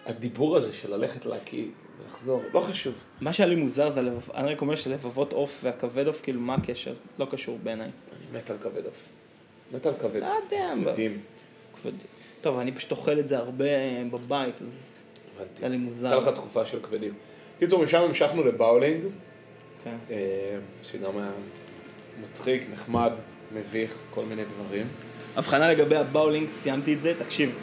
[0.05, 1.65] הדיבור הזה של ללכת להקיא
[2.05, 2.93] ולחזור, לא חשוב.
[3.21, 6.55] מה שהיה לי מוזר זה, הלבב- אני רק אומר שלבבות עוף והכבד עוף, כאילו, מה
[6.55, 6.93] הקשר?
[7.19, 7.87] לא קשור בעיניי.
[7.87, 9.05] אני מת על כבד עוף.
[9.73, 10.21] מת על כבד.
[10.21, 11.19] לא יודע, כבדים.
[11.81, 11.91] כבד.
[12.41, 14.89] טוב, אני פשוט אוכל את זה הרבה אה, בבית, אז
[15.35, 15.61] הבנתי.
[15.61, 16.07] היה לי מוזר.
[16.13, 17.13] הייתה לך תקופה של כבדים.
[17.59, 19.03] קיצור, משם המשכנו לבאולינג,
[19.83, 19.95] כן.
[20.11, 21.31] אה, שגם היה
[22.23, 23.11] מצחיק, נחמד,
[23.55, 24.87] מביך, כל מיני דברים.
[25.35, 27.55] הבחנה לגבי הבאולינג, סיימתי את זה, תקשיב.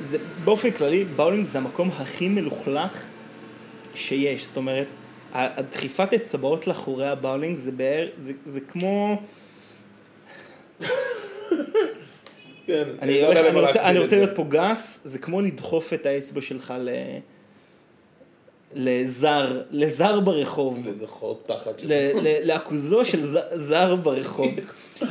[0.00, 3.06] זה, באופן כללי, באולינג זה המקום הכי מלוכלך
[3.94, 4.46] שיש.
[4.46, 4.86] זאת אומרת,
[5.32, 9.22] הדחיפת אצבעות לחורי הבאולינג זה בער, זה, זה כמו...
[12.66, 14.16] כן, אני, לא הולך, אני, רוצה, אני רוצה.
[14.16, 16.88] להיות פה גס, זה כמו לדחוף את האצבע שלך ל...
[18.74, 20.78] לזר, לזר ברחוב.
[21.06, 24.48] חור תחת של ל- ל- לעכוזו של זר ברחוב.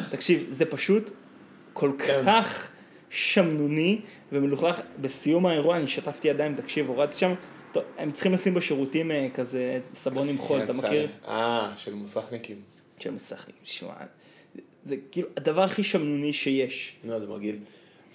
[0.10, 1.12] תקשיב, זה פשוט
[1.74, 2.22] כל כן.
[2.26, 2.70] כך
[3.10, 4.02] שמנוני
[4.32, 4.82] ומלוכלך.
[5.02, 7.34] בסיום האירוע אני שטפתי ידיים, תקשיב, הורדתי שם,
[7.72, 11.08] טוב, הם צריכים לשים בשירותים אה, כזה סבון עם חול, אתה מכיר?
[11.28, 12.58] אה, של מוסכניקים.
[13.00, 13.94] של משחקים, שמע,
[14.86, 16.96] זה כאילו הדבר הכי שמנוני שיש.
[17.04, 17.56] לא, זה מגעיל.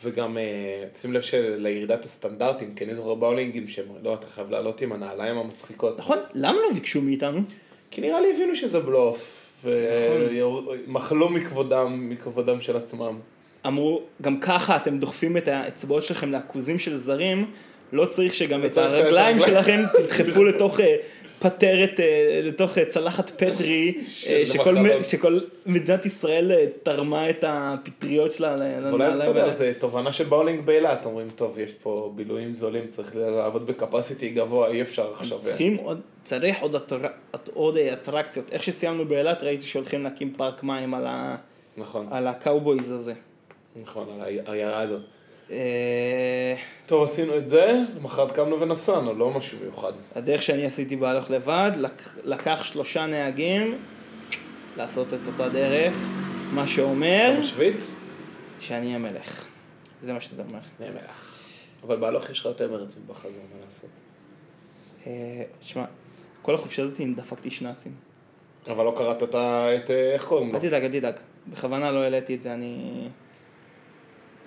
[0.05, 4.81] וגם, אה, שים לב שלירידת הסטנדרטים, כי אני זוכר באולינגים שהם, לא, אתה חייב לעלות
[4.81, 5.99] עם הנעליים המצחיקות.
[5.99, 6.19] נכון?
[6.35, 7.41] למה לא ביקשו מאיתנו?
[7.91, 9.77] כי נראה לי הבינו שזה בלוף, נכון.
[10.87, 13.19] ומחלו מכבודם, מכבודם של עצמם.
[13.67, 17.51] אמרו, גם ככה אתם דוחפים את האצבעות שלכם לאחוזים של זרים,
[17.93, 19.39] לא צריך שגם לא את הרגליים.
[19.39, 20.97] שלכם תדחפו לתוך אה,
[21.41, 23.95] פטרת, אה, לתוך אה, צלחת פטרי,
[24.27, 28.63] אה, שכל, שכל מדינת ישראל תרמה את הפטריות שלה ל-
[28.93, 29.51] אולי אתה לנעליים יודע.
[29.51, 34.69] זה תובנה של באולינג באילת, אומרים, טוב, יש פה בילויים זולים, צריך לעבוד בקפסיטי גבוה,
[34.69, 35.39] אי אפשר עכשיו.
[35.39, 36.99] צריכים עוד, צריך עוד, אטר,
[37.55, 38.47] עוד אטרקציות.
[38.53, 41.37] איך שסיימנו באילת ראיתי שהולכים להקים פארק מים על, ה,
[41.77, 43.13] נכון, על ה cowboys הזה.
[43.83, 45.01] נכון, על העיירה הזאת.
[46.89, 49.93] טוב, עשינו את זה, למחרת קמנו ונסענו, לא משהו מיוחד.
[50.15, 53.79] הדרך שאני עשיתי בהלוך לבד, לק- לקח שלושה נהגים
[54.77, 55.95] לעשות את אותה דרך,
[56.53, 57.91] מה שאומר אתה משוויץ?
[58.61, 59.47] שאני המלך.
[60.03, 60.59] זה מה שזה אומר.
[60.81, 61.35] נהג מלך.
[61.83, 63.91] אבל בהלוך יש לך יותר מרץ בחזור, מה לעשות?
[65.07, 65.13] אה,
[65.63, 65.85] שמע,
[66.43, 67.93] כל החופשה הזאת דפקתי שנאצים.
[68.71, 69.69] אבל לא קראת את ה...
[69.77, 70.59] את, אה, איך קוראים לו?
[70.59, 71.15] אל תדאג, אל תדאג.
[71.49, 73.09] בכוונה לא העליתי את זה, אני...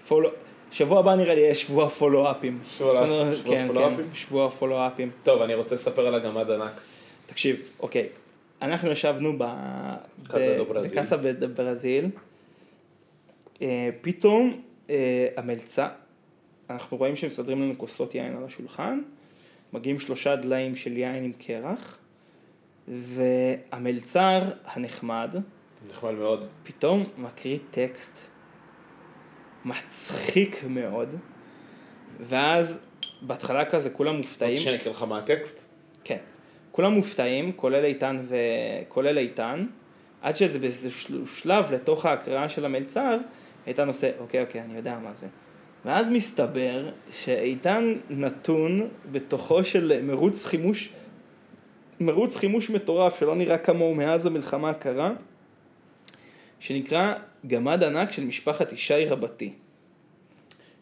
[0.07, 0.29] פולו...
[0.71, 2.59] שבוע הבא נראה לי יהיה שבוע פולו-אפים.
[2.65, 3.95] שבוע- לנו- שבוע כן, פולו-אפים?
[3.97, 5.09] כן, שבוע פולו-אפים.
[5.23, 6.71] טוב, אני רוצה לספר על הגמד ענק.
[7.25, 8.07] תקשיב, אוקיי,
[8.61, 9.43] אנחנו ישבנו ב...
[10.91, 12.05] בקאסה בברזיל,
[13.61, 15.87] אה, פתאום אה, המלצה,
[16.69, 19.01] אנחנו רואים שמסדרים לנו כוסות יין על השולחן,
[19.73, 21.97] מגיעים שלושה דליים של יין עם קרח,
[22.87, 25.35] והמלצר הנחמד
[25.89, 26.45] נחמד מאוד.
[26.63, 28.27] פתאום מקריא טקסט
[29.65, 31.09] מצחיק מאוד,
[32.19, 32.79] ואז
[33.21, 34.53] בהתחלה כזה כולם רוצה מופתעים.
[34.61, 35.59] שאני אקריא לך מה הטקסט?
[36.03, 36.17] כן.
[36.71, 38.35] כולם מופתעים, כולל איתן ו...
[38.87, 39.65] כולל איתן,
[40.21, 43.17] עד שזה באיזה של- שלב לתוך ההקראה של המלצר,
[43.67, 45.27] איתן עושה, אוקיי, אוקיי, אני יודע מה זה.
[45.85, 50.89] ואז מסתבר שאיתן נתון בתוכו של מרוץ חימוש,
[51.99, 55.11] מרוץ חימוש מטורף שלא נראה כמוהו מאז המלחמה הקרה,
[56.59, 57.13] שנקרא
[57.47, 59.53] גמד ענק של משפחת ישי רבתי.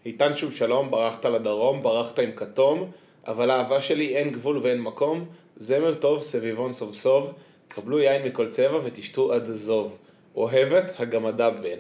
[0.06, 2.92] איתן שוב שלום, ברחת לדרום, ברחת עם כתום,
[3.28, 5.26] אבל האהבה שלי אין גבול ואין מקום,
[5.58, 7.34] זמר טוב, סביבון סוב סוב,
[7.68, 9.98] קבלו יין מכל צבע ותשתו עד זוב.
[10.36, 11.78] אוהבת הגמדה בן.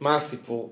[0.00, 0.70] מה הסיפור?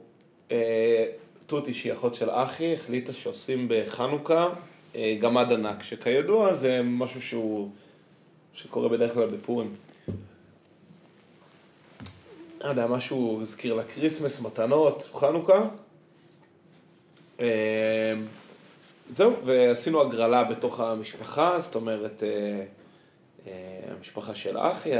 [0.53, 1.07] אה,
[1.47, 4.49] תותי שהיא אחות של אחי, החליטה שעושים בחנוכה
[4.97, 7.71] אה, גמד ענק, שכידוע זה משהו שהוא,
[8.55, 9.75] שקורה בדרך כלל בפורים.
[12.65, 15.69] לא יודע, משהו הזכיר לה כריסמס, מתנות, חנוכה.
[17.41, 18.15] אה,
[19.09, 22.65] זהו, ועשינו הגרלה בתוך המשפחה, זאת אומרת, אה,
[23.47, 23.53] אה,
[23.97, 24.91] המשפחה של אחי,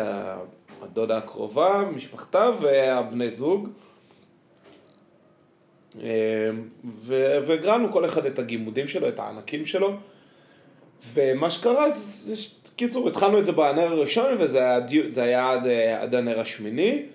[0.83, 3.69] הדודה הקרובה, משפחתה והבני זוג.
[6.85, 9.97] והגרלנו כל אחד את הגימודים שלו, את הענקים שלו.
[11.15, 12.35] ומה שקרה, זה,
[12.77, 15.67] קיצור, התחלנו את זה בנר הראשון, וזה היה, עד,
[16.01, 17.07] עד הנר השמיני.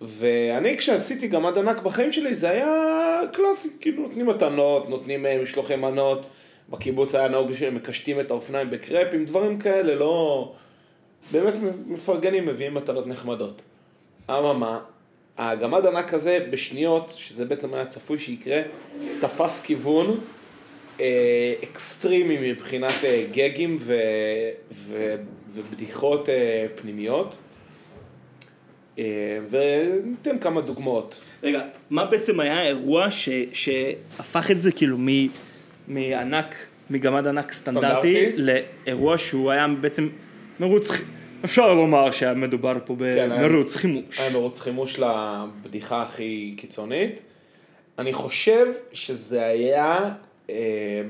[0.00, 5.76] ואני כשעשיתי גמד ענק בחיים שלי זה היה קלאסי, כאילו נותנים מתנות, נותנים אה, משלוחי
[5.76, 6.26] מנות,
[6.68, 10.52] בקיבוץ היה נהוג שמקשטים את האופניים בקרפים, דברים כאלה, לא...
[11.32, 11.54] באמת
[11.86, 13.62] מפרגנים, מביאים מתנות נחמדות.
[14.30, 14.80] אממה,
[15.38, 18.62] הגמד ענק הזה בשניות, שזה בעצם היה צפוי שיקרה,
[19.20, 20.20] תפס כיוון
[21.00, 23.94] אה, אקסטרימי מבחינת אה, גגים ו,
[24.72, 25.14] ו,
[25.48, 27.34] ובדיחות אה, פנימיות.
[28.98, 29.04] אה,
[29.50, 31.20] וניתן כמה דוגמאות.
[31.42, 35.06] רגע, מה בעצם היה האירוע ש, שהפך את זה כאילו מ,
[35.88, 36.54] מענק,
[36.90, 38.52] מגמד ענק סטנדרטי, סטנדרטי?
[38.86, 40.08] לאירוע שהוא היה בעצם
[40.60, 40.90] מרוץ,
[41.44, 44.20] אפשר לומר שהיה מדובר פה כן, במרוץ חימוש.
[44.20, 47.20] היה מרוץ חימוש לבדיחה הכי קיצונית.
[47.98, 50.10] אני חושב שזה היה...
[50.50, 51.02] אה,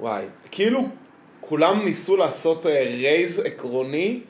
[0.00, 0.88] וואי, כאילו
[1.40, 4.20] כולם ניסו לעשות רייז עקרוני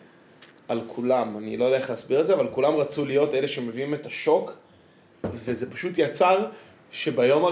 [0.69, 3.95] על כולם, אני לא יודע איך להסביר את זה, אבל כולם רצו להיות אלה שמביאים
[3.95, 4.53] את השוק,
[5.25, 6.47] וזה פשוט יצר
[6.91, 7.45] שביום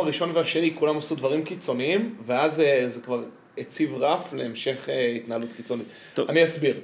[0.00, 3.22] הראשון והשני כולם עשו דברים קיצוניים, ואז אה, זה כבר
[3.58, 5.86] הציב רף להמשך אה, התנהלות קיצונית.
[6.14, 6.28] טוב.
[6.30, 6.80] אני אסביר.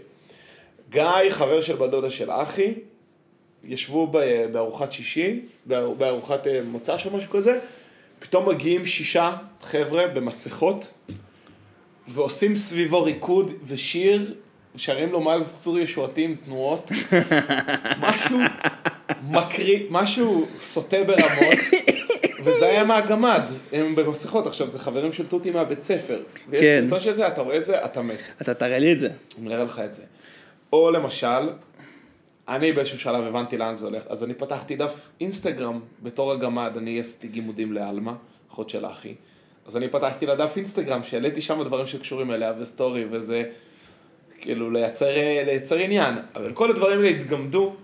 [0.91, 2.75] גיא, חבר של בת דודה של אחי,
[3.65, 7.59] ישבו ב- בארוחת שישי, באר- בארוחת אה, מוצ"ש או משהו כזה,
[8.19, 10.91] פתאום מגיעים שישה חבר'ה במסכות,
[12.09, 14.35] ועושים סביבו ריקוד ושיר,
[14.79, 16.91] שרים לו מאז צור ישועתי עם תנועות,
[18.01, 18.39] משהו
[19.23, 21.59] מקריא, משהו סוטה ברמות,
[22.45, 26.81] וזה היה מהגמד, הם במסכות, עכשיו זה חברים של תותי מהבית ספר, ויש כן.
[26.85, 28.19] סרטון של זה, אתה רואה את זה, אתה מת.
[28.43, 29.09] אתה תראה לי את זה.
[29.43, 30.03] אני אראה לך את זה.
[30.73, 31.51] או למשל,
[32.49, 37.01] אני באיזשהו שלב הבנתי לאן זה הולך, אז אני פתחתי דף אינסטגרם בתור הגמד, אני
[37.01, 38.15] עשיתי גימודים לעלמה,
[38.53, 39.15] אחות של אחי.
[39.67, 43.45] אז אני פתחתי לה דף אינסטגרם, שהעליתי שם דברים שקשורים אליה, וסטורי, וזה,
[44.41, 45.07] כאילו, לייצר,
[45.47, 46.15] לייצר עניין.
[46.37, 47.75] אבל כל הדברים האלה התגמדו,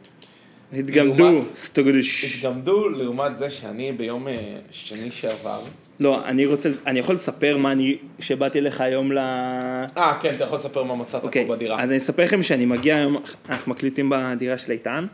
[0.73, 2.25] התגמדו, סטוגדש.
[2.25, 4.37] התגמדו לעומת זה שאני ביום אה,
[4.71, 5.61] שני שעבר,
[6.01, 9.19] לא, אני רוצה, אני יכול לספר מה אני, שבאתי לך היום ל...
[9.19, 11.83] אה, כן, אתה יכול לספר מה מצאת אוקיי, פה בדירה.
[11.83, 13.17] אז אני אספר לכם שאני מגיע היום,
[13.49, 15.07] אנחנו מקליטים בדירה של איתן,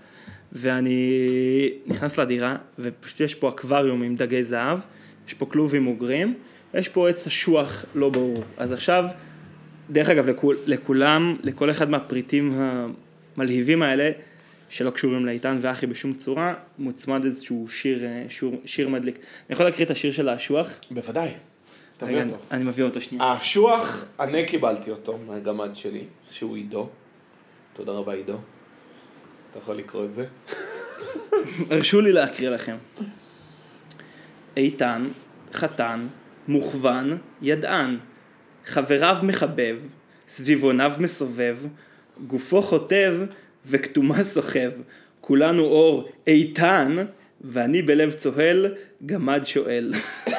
[0.52, 4.78] ואני נכנס לדירה, ופשוט יש פה אקווריום עם דגי זהב,
[5.28, 6.34] יש פה כלובים אוגרים,
[6.74, 8.44] יש פה עץ אשוח לא ברור.
[8.56, 9.04] אז עכשיו,
[9.90, 14.10] דרך אגב, לכול, לכולם, לכל אחד מהפריטים המלהיבים האלה,
[14.68, 19.14] שלא קשורים לאיתן ואחי בשום צורה, מוצמד איזשהו שיר, אה, שיר, שיר מדליק.
[19.16, 20.68] אני יכול להקריא את השיר של האשוח?
[20.90, 21.30] בוודאי,
[21.96, 22.36] תביא אותו.
[22.50, 23.24] אני מביא אותו שנייה.
[23.24, 26.88] האשוח, אני קיבלתי אותו מהגמד שלי, שהוא עידו.
[27.72, 28.38] תודה רבה עידו.
[29.50, 30.26] אתה יכול לקרוא את זה?
[31.70, 32.76] הרשו לי להקריא לכם.
[34.56, 35.08] איתן,
[35.52, 36.06] חתן,
[36.48, 37.98] מוכוון, ידען,
[38.70, 39.76] חבריו מחבב,
[40.28, 41.56] סביבוניו מסובב,
[42.26, 43.16] גופו חוטב
[43.66, 44.70] וכתומה סוחב,
[45.20, 46.96] כולנו אור איתן,
[47.40, 48.74] ואני בלב צוהל,
[49.06, 49.92] גמד שואל.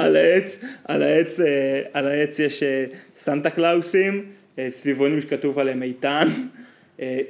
[0.00, 2.84] על העץ, על העץ, אה, על העץ יש אה,
[3.16, 4.26] סנטה קלאוסים,
[4.58, 6.28] אה, סביבונים שכתוב עליהם איתן,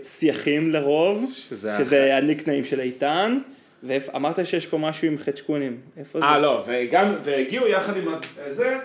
[0.03, 3.39] שיחים לרוב, שזה שזה הניקנאים של איתן,
[3.83, 6.25] ואמרת שיש פה משהו עם חצ'קונים, איפה זה?
[6.25, 8.05] אה, לא, וגם, והגיעו יחד עם
[8.51, 8.79] זה,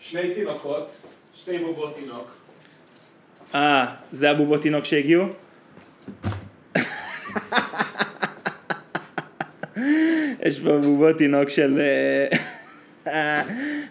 [0.00, 0.96] שני תינוקות,
[1.34, 2.30] שני בובות תינוק.
[3.54, 5.26] אה, זה הבובות תינוק שהגיעו?
[10.46, 11.80] יש פה בובות תינוק של...
[13.06, 13.42] אה,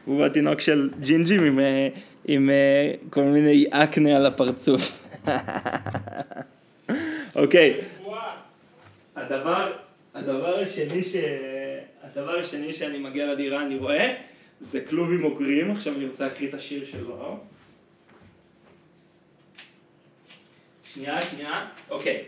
[0.08, 1.88] בובות תינוק של ג'ינג'ים עם, אה,
[2.26, 5.10] עם אה, כל מיני אקנה על הפרצוף.
[7.36, 7.82] אוקיי,
[9.16, 9.72] הדבר,
[10.16, 10.64] הדבר.
[12.04, 14.14] הדבר השני שאני מגיע לדירה אני רואה
[14.62, 17.40] זה כלוב עם אוגרים, עכשיו אני רוצה להקריא את השיר שלו.
[20.94, 22.24] שנייה, שנייה, אוקיי.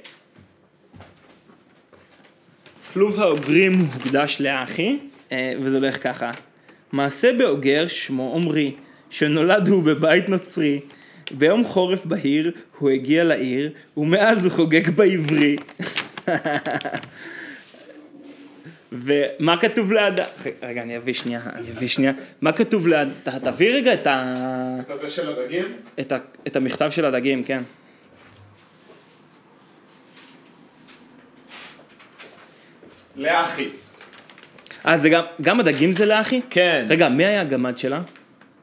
[2.93, 4.97] כלוב האוגרים הוקדש לאחי,
[5.31, 6.31] אה, וזה הולך ככה.
[6.91, 8.75] מעשה באוגר שמו עמרי,
[9.09, 10.79] שנולד הוא בבית נוצרי.
[11.31, 15.55] ביום חורף בהיר הוא הגיע לעיר, ומאז הוא חוגג בעברי.
[18.91, 20.13] ומה כתוב ליד...
[20.63, 22.11] רגע, אני אביא שנייה, אני אביא שנייה.
[22.41, 23.09] מה כתוב ליד...
[23.43, 24.35] תביא רגע את, ה...
[24.85, 25.65] את הזה של הדגים?
[25.99, 26.17] את, ה...
[26.47, 27.63] את המכתב של הדגים, כן.
[33.15, 33.69] לאחי.
[34.87, 35.23] אה, זה גם...
[35.41, 36.41] גם הדגים זה לאחי?
[36.49, 36.85] כן.
[36.89, 38.01] רגע, מי היה הגמד שלה?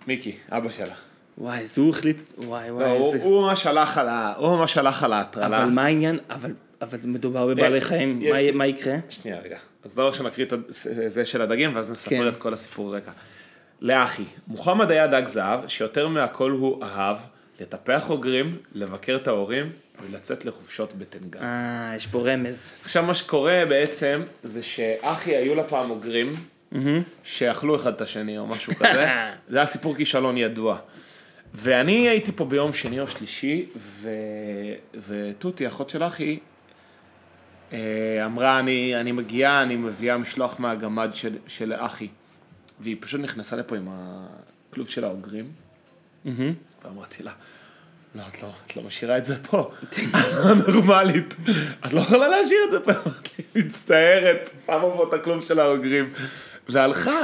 [0.06, 0.94] מיקי, אבא שלה.
[1.38, 2.16] וואי, אז הוא החליט...
[2.38, 3.24] וואי, לא, וואי, הוא איזה...
[3.26, 4.32] הוא ממש הלך על ה...
[4.36, 5.46] הוא ממש הלך על ההטרלה.
[5.46, 6.18] אבל מה העניין?
[6.30, 6.50] אבל...
[6.82, 8.94] אבל מדובר בבעלי אה, חיים, יש- מה- מה יקרה?
[9.08, 9.58] שנייה רגע.
[9.86, 10.52] אז דבר ראשון נקריא את
[11.06, 12.28] זה של הדגים ואז נספר כן.
[12.28, 13.10] את כל הסיפור רקע.
[13.80, 17.16] לאחי, מוחמד היה דג זהב שיותר מהכל הוא אהב
[17.60, 19.70] לטפח אוגרים, לבקר את ההורים
[20.02, 21.42] ולצאת לחופשות בתנגן.
[21.42, 22.70] אה, יש פה רמז.
[22.82, 26.32] עכשיו מה שקורה בעצם זה שאחי היו לה פעם אוגרים
[27.24, 29.06] שאכלו אחד את השני או משהו כזה.
[29.50, 30.78] זה היה סיפור כישלון ידוע.
[31.54, 34.10] ואני הייתי פה ביום שני או שלישי, ו...
[35.06, 36.38] ותותי, אחות של אחי,
[38.24, 42.08] אמרה, אני, אני מגיעה, אני מביאה משלוח מהגמד של, של אחי.
[42.80, 45.50] והיא פשוט נכנסה לפה עם הכלוב של האוגרים,
[46.84, 47.32] ואמרתי לה,
[48.14, 49.96] לא, את לא, את לא משאירה את זה פה, את
[50.68, 51.36] נורמלית,
[51.86, 56.12] את לא יכולה להשאיר את זה פה, אמרתי מצטערת, שמה פה את הכלוב של האוגרים,
[56.68, 57.20] והלכה.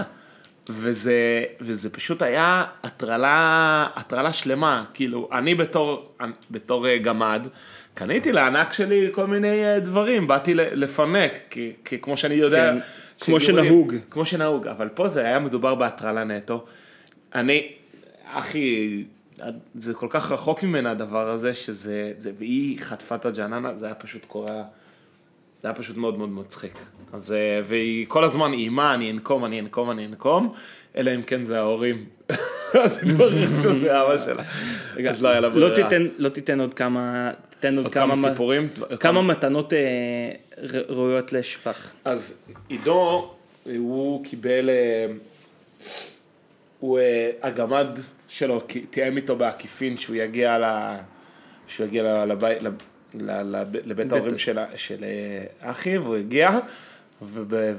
[0.68, 6.14] וזה, וזה פשוט היה הטרלה, הטרלה שלמה, כאילו, אני בתור,
[6.50, 7.46] בתור אה, גמד,
[7.94, 12.78] קניתי לענק שלי כל מיני אה, דברים, באתי לפנק, כי, כי כמו שאני יודע, כן,
[13.20, 13.94] כמו שנהוג.
[14.10, 16.64] כמו שנהוג, אבל פה זה היה מדובר בהטרלה נטו.
[17.34, 17.72] אני,
[18.24, 19.04] אחי,
[19.74, 23.94] זה כל כך רחוק ממנה הדבר הזה, שזה, זה, והיא חטפה את הג'ננה, זה היה
[23.94, 24.62] פשוט קורה,
[25.62, 26.78] זה היה פשוט מאוד מאוד מצחיק.
[27.12, 30.54] אז, אה, והיא כל הזמן איימה, אני אנקום, אני אנקום, אני אנקום,
[30.96, 32.04] אלא אם כן זה ההורים.
[32.74, 34.42] אז היא התברר שזה אבא שלה.
[35.08, 35.88] אז לא היה לה לא ברירה.
[36.18, 38.68] לא תיתן עוד כמה, תיתן עוד כמה סיפורים?
[39.00, 39.78] כמה מתנות אה,
[40.88, 41.92] ראויות לשבח.
[42.04, 43.30] אז עידו,
[43.64, 45.06] הוא קיבל, אה,
[46.80, 47.86] הוא, אה, הגמד
[48.28, 48.60] שלו
[48.90, 50.64] תיאם איתו בעקיפין שהוא יגיע ל...
[51.68, 52.58] שהוא יגיע ל- לבית,
[53.84, 54.58] לבית ההורים של,
[55.04, 56.58] אה, אחי, והוא הגיע,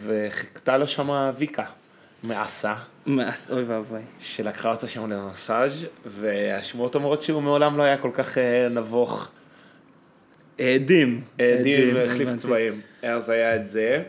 [0.04, 1.66] וחיכתה לו שם ויקה,
[2.24, 4.02] מעשה, מה, אוי ואבוי.
[4.20, 9.32] שלקחה אותו שם למסאז' והשמועות אומרות שהוא מעולם לא היה כל כך אה, נבוך.
[10.60, 11.22] עדים.
[11.40, 12.30] עדים והחליף.
[12.36, 12.82] צבעים.
[13.02, 14.04] אז היה את זה.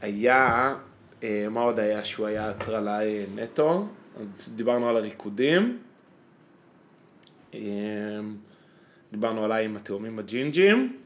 [0.00, 0.74] היה,
[1.22, 3.88] אה, מה עוד היה שהוא היה הטרלה אה, נטו?
[4.56, 5.78] דיברנו על הריקודים.
[7.54, 7.60] אה,
[9.12, 10.96] דיברנו עליי עם התאומים הג'ינג'ים.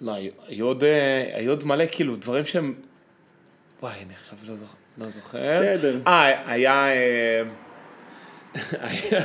[0.00, 2.74] לא, היו- היו עוד, אה, היו עוד מלא כאילו דברים שהם...
[3.82, 4.74] וואי, אני עכשיו לא זוכר.
[4.98, 5.38] לא זוכר.
[5.38, 5.98] בסדר.
[6.06, 6.88] אה, היה...
[6.88, 7.42] אה,
[8.88, 9.24] היה...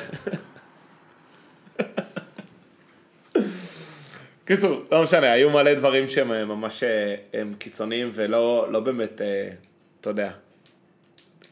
[4.46, 9.22] קיצור, לא משנה, היו מלא דברים שהם אה, ממש אה, הם קיצוניים ולא לא באמת,
[10.02, 10.32] אתה יודע.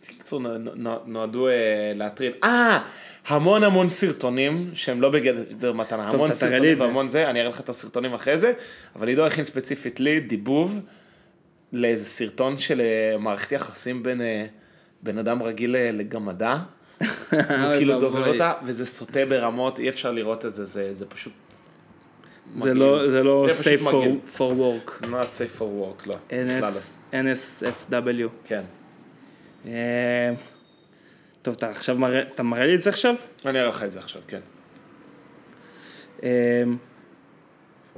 [0.07, 1.47] קיצור, נו- נו- נועדו
[1.95, 2.33] להטריל.
[2.43, 2.79] אה,
[3.27, 6.09] המון המון סרטונים שהם לא בגדר מתנה.
[6.09, 6.79] המון סרטונים.
[6.79, 8.53] והמון זה, אני אראה לך את הסרטונים אחרי זה,
[8.95, 10.79] אבל עידו הכין ספציפית לי דיבוב
[11.73, 14.45] לאיזה סרטון של אה, מערכת יחסים בין אה,
[15.03, 16.59] בן אדם רגיל אה, לגמדה.
[17.01, 17.07] הוא
[17.77, 17.99] כאילו.
[17.99, 21.33] דובר אותה, וזה סוטה ברמות, אי אפשר לראות את זה, זה, זה פשוט...
[22.57, 22.73] זה.
[22.73, 25.03] לא, זה לא safe for, for work.
[25.03, 26.15] not safe for work, לא.
[26.29, 26.71] בכלל
[27.13, 27.31] לא.
[27.31, 28.29] NS, NSFW.
[28.45, 28.63] כן.
[31.41, 33.15] טוב, אתה עכשיו מראה, אתה מראה לי את זה עכשיו?
[33.45, 34.39] אני אראה לך את זה עכשיו, כן.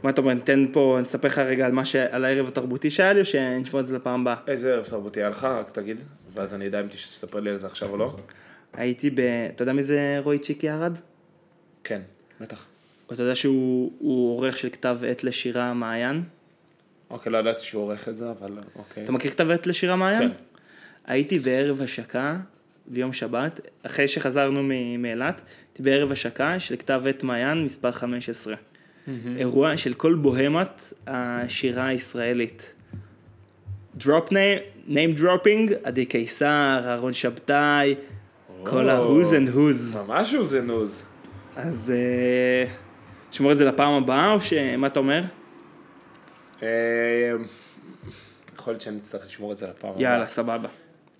[0.04, 1.96] מה אתה אומר, ניתן פה, נספר לך רגע על מה ש...
[1.96, 4.36] על הערב התרבותי שהיה לי, או שנשמע את זה לפעם הבאה?
[4.48, 5.44] איזה ערב תרבותי היה לך?
[5.44, 5.98] רק תגיד,
[6.34, 8.16] ואז אני אדע אם תספר לי על זה עכשיו או לא.
[8.74, 9.20] הייתי ב...
[9.56, 10.98] אתה יודע מי זה רועי צ'יקי ארד?
[11.84, 12.02] כן,
[12.42, 12.66] בטח.
[13.14, 16.24] אתה יודע שהוא הוא עורך של כתב עת לשירה מעיין?
[17.10, 19.04] אוקיי, לא ידעתי שהוא עורך את זה, אבל אוקיי.
[19.04, 20.30] אתה מכיר כתב עת לשירה מעיין?
[20.30, 20.36] כן.
[21.06, 22.38] הייתי בערב השקה
[22.88, 24.64] ביום שבת, אחרי שחזרנו
[25.00, 28.56] מאילת, הייתי בערב השקה של כתב עת מעיין מספר 15.
[29.38, 32.74] אירוע של כל בוהמת השירה הישראלית.
[33.96, 37.96] דרופ ניים, name dropping, עדי קיסר, אהרון שבתאי,
[38.64, 38.90] כל.
[38.90, 39.98] ה-who's and who's.
[39.98, 41.04] ממש הוא זנוז.
[41.56, 42.72] אז אה,
[43.32, 45.22] שמור את זה לפעם הבאה, או שמה אתה אומר?
[46.64, 46.68] אה,
[48.56, 50.04] יכול להיות שאני אצטרך לשמור את זה לפעם הבאה.
[50.04, 50.70] יאללה, סבבה.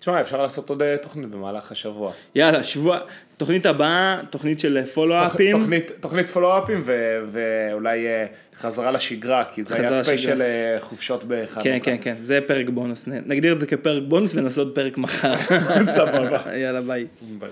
[0.00, 2.12] תשמע, אפשר לעשות עוד אה, תוכנית במהלך השבוע.
[2.34, 2.98] יאללה, שבוע,
[3.36, 5.58] תוכנית הבאה, תוכנית של תוכ- פולו-אפים.
[5.58, 8.26] תוכנית- תוכנית פולו-אפים ו- ואולי אה,
[8.60, 10.42] חזרה לשגרה, כי זה היה ספיישל.
[10.42, 11.60] אה, חופשות בחנוכה.
[11.60, 13.04] כן, כן, כן, זה פרק בונוס.
[13.26, 15.36] נגדיר את זה כפרק בונוס ונעשה עוד פרק מחר.
[15.96, 16.56] סבבה.
[16.56, 17.06] יאללה, ביי.
[17.38, 17.50] ביי.